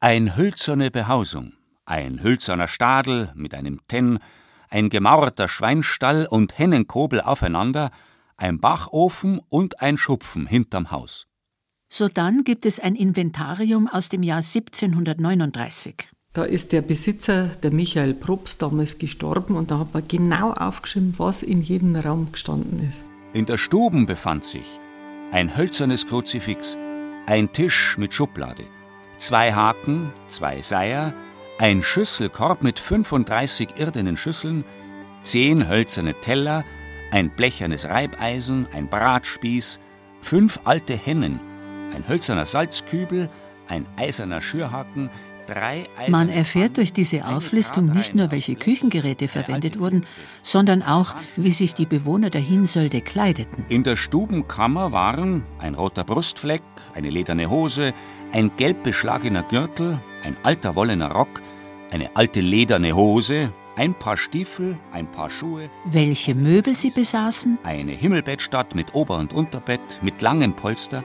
[0.00, 1.52] ein hölzerne Behausung,
[1.86, 4.18] ein hölzerner Stadel mit einem Tenn,
[4.68, 7.92] ein gemauerter Schweinstall und Hennenkobel aufeinander,
[8.36, 11.28] ein Bachofen und ein Schupfen hinterm Haus.
[11.88, 16.08] Sodann gibt es ein Inventarium aus dem Jahr 1739.
[16.38, 21.14] Da ist der Besitzer, der Michael Probst, damals gestorben und da hat man genau aufgeschrieben,
[21.16, 23.02] was in jedem Raum gestanden ist.
[23.32, 24.78] In der Stuben befand sich
[25.32, 26.76] ein hölzernes Kruzifix,
[27.26, 28.62] ein Tisch mit Schublade,
[29.16, 31.12] zwei Haken, zwei Seier,
[31.58, 34.62] ein Schüsselkorb mit 35 irdenen Schüsseln,
[35.24, 36.64] zehn hölzerne Teller,
[37.10, 39.80] ein blechernes Reibeisen, ein Bratspieß,
[40.20, 41.40] fünf alte Hennen,
[41.92, 43.28] ein hölzerner Salzkübel,
[43.66, 45.10] ein eiserner Schürhaken,
[46.08, 50.06] man erfährt durch diese Auflistung nicht nur, welche Küchengeräte verwendet wurden,
[50.42, 53.64] sondern auch, wie sich die Bewohner der Hinsölde kleideten.
[53.68, 56.62] In der Stubenkammer waren ein roter Brustfleck,
[56.94, 57.94] eine lederne Hose,
[58.32, 61.40] ein gelb beschlagener Gürtel, ein alter wollener Rock,
[61.90, 65.70] eine alte lederne Hose, ein paar Stiefel, ein paar Schuhe.
[65.84, 67.58] Welche Möbel sie besaßen?
[67.62, 71.04] Eine Himmelbettstatt mit Ober- und Unterbett, mit langem Polster,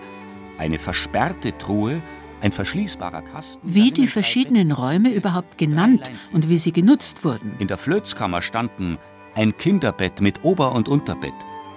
[0.58, 2.02] eine versperrte Truhe,
[2.44, 3.62] ein verschließbarer Kasten.
[3.64, 7.54] Wie die verschiedenen Räume überhaupt genannt und wie sie genutzt wurden.
[7.60, 8.98] In der Flözkammer standen
[9.34, 11.34] ein Kinderbett mit Ober- und Unterbett,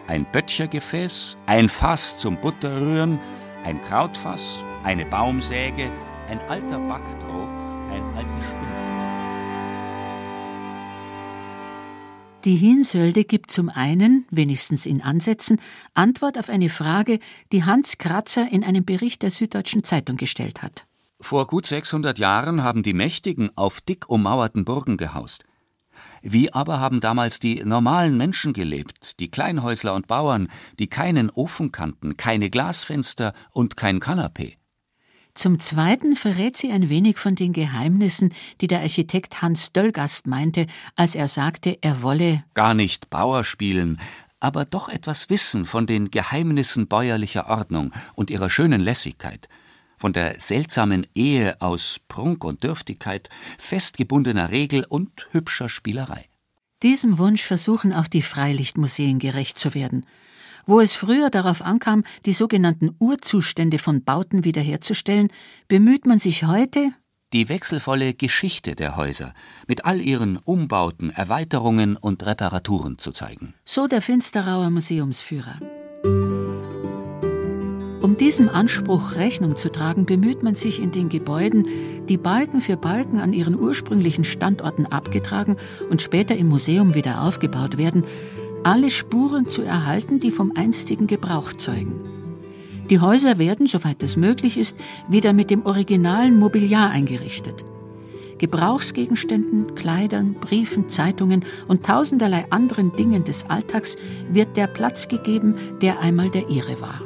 [0.08, 3.18] ein Böttchergefäß, ein Fass zum Butterrühren,
[3.64, 5.90] ein Krautfass, eine Baumsäge,
[6.28, 7.48] ein alter Backtrog,
[7.92, 9.05] ein altes Spindel.
[12.46, 15.60] Die Hinsölde gibt zum einen, wenigstens in Ansätzen,
[15.94, 17.18] Antwort auf eine Frage,
[17.50, 20.86] die Hans Kratzer in einem Bericht der Süddeutschen Zeitung gestellt hat.
[21.20, 25.42] Vor gut 600 Jahren haben die Mächtigen auf dick ummauerten Burgen gehaust.
[26.22, 30.46] Wie aber haben damals die normalen Menschen gelebt, die Kleinhäusler und Bauern,
[30.78, 34.56] die keinen Ofen kannten, keine Glasfenster und kein Kanapee?
[35.36, 38.32] Zum Zweiten verrät sie ein wenig von den Geheimnissen,
[38.62, 40.66] die der Architekt Hans Döllgast meinte,
[40.96, 44.00] als er sagte, er wolle gar nicht Bauer spielen,
[44.40, 49.50] aber doch etwas wissen von den Geheimnissen bäuerlicher Ordnung und ihrer schönen Lässigkeit,
[49.98, 53.28] von der seltsamen Ehe aus Prunk und Dürftigkeit,
[53.58, 56.30] festgebundener Regel und hübscher Spielerei.
[56.82, 60.06] Diesem Wunsch versuchen auch die Freilichtmuseen gerecht zu werden.
[60.68, 65.28] Wo es früher darauf ankam, die sogenannten Urzustände von Bauten wiederherzustellen,
[65.68, 66.90] bemüht man sich heute,
[67.32, 69.32] die wechselvolle Geschichte der Häuser
[69.68, 73.54] mit all ihren Umbauten, Erweiterungen und Reparaturen zu zeigen.
[73.64, 75.60] So der Finsterauer Museumsführer.
[78.02, 81.66] Um diesem Anspruch Rechnung zu tragen, bemüht man sich in den Gebäuden,
[82.08, 85.56] die Balken für Balken an ihren ursprünglichen Standorten abgetragen
[85.90, 88.04] und später im Museum wieder aufgebaut werden,
[88.66, 92.00] alle Spuren zu erhalten, die vom einstigen Gebrauch zeugen.
[92.90, 94.76] Die Häuser werden, soweit es möglich ist,
[95.08, 97.64] wieder mit dem originalen Mobiliar eingerichtet.
[98.38, 103.96] Gebrauchsgegenständen, Kleidern, Briefen, Zeitungen und tausenderlei anderen Dingen des Alltags
[104.32, 107.00] wird der Platz gegeben, der einmal der ihre war.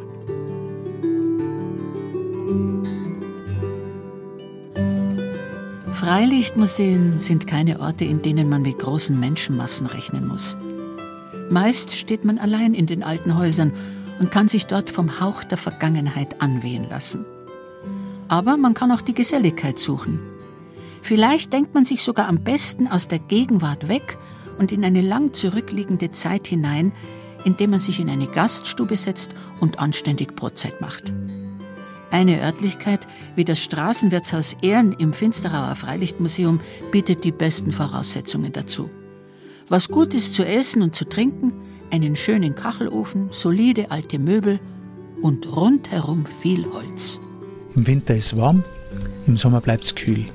[5.93, 10.57] Freilichtmuseen sind keine Orte, in denen man mit großen Menschenmassen rechnen muss.
[11.51, 13.73] Meist steht man allein in den alten Häusern
[14.21, 17.25] und kann sich dort vom Hauch der Vergangenheit anwehen lassen.
[18.29, 20.21] Aber man kann auch die Geselligkeit suchen.
[21.03, 24.17] Vielleicht denkt man sich sogar am besten aus der Gegenwart weg
[24.61, 26.93] und in eine lang zurückliegende Zeit hinein,
[27.45, 31.13] indem man sich in eine Gaststube setzt und anständig Brotzeit macht.
[32.13, 36.61] Eine Örtlichkeit wie das Straßenwirtshaus Ehren im Finsterauer Freilichtmuseum
[36.93, 38.89] bietet die besten Voraussetzungen dazu
[39.71, 41.53] was Gutes zu essen und zu trinken,
[41.91, 44.59] einen schönen Kachelofen, solide alte Möbel
[45.23, 47.21] und rundherum viel Holz.
[47.77, 48.64] Im Winter ist es warm,
[49.27, 50.27] im Sommer bleibt es kühl.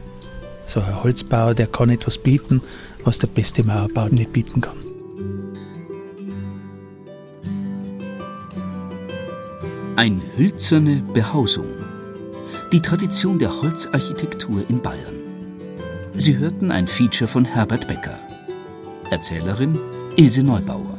[0.65, 2.61] So ein Holzbauer, der kann etwas bieten,
[3.03, 4.77] was der beste Mauerbau nicht bieten kann.
[9.97, 11.67] Ein hölzerne Behausung.
[12.71, 15.15] Die Tradition der Holzarchitektur in Bayern.
[16.15, 18.24] Sie hörten ein Feature von Herbert Becker.
[19.11, 19.79] Erzählerin
[20.15, 20.97] Ilse Neubauer.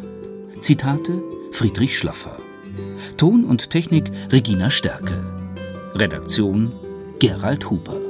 [0.60, 2.36] Zitate Friedrich Schlaffer.
[3.16, 5.24] Ton und Technik Regina Stärke.
[5.94, 6.72] Redaktion
[7.18, 8.05] Gerald Huber.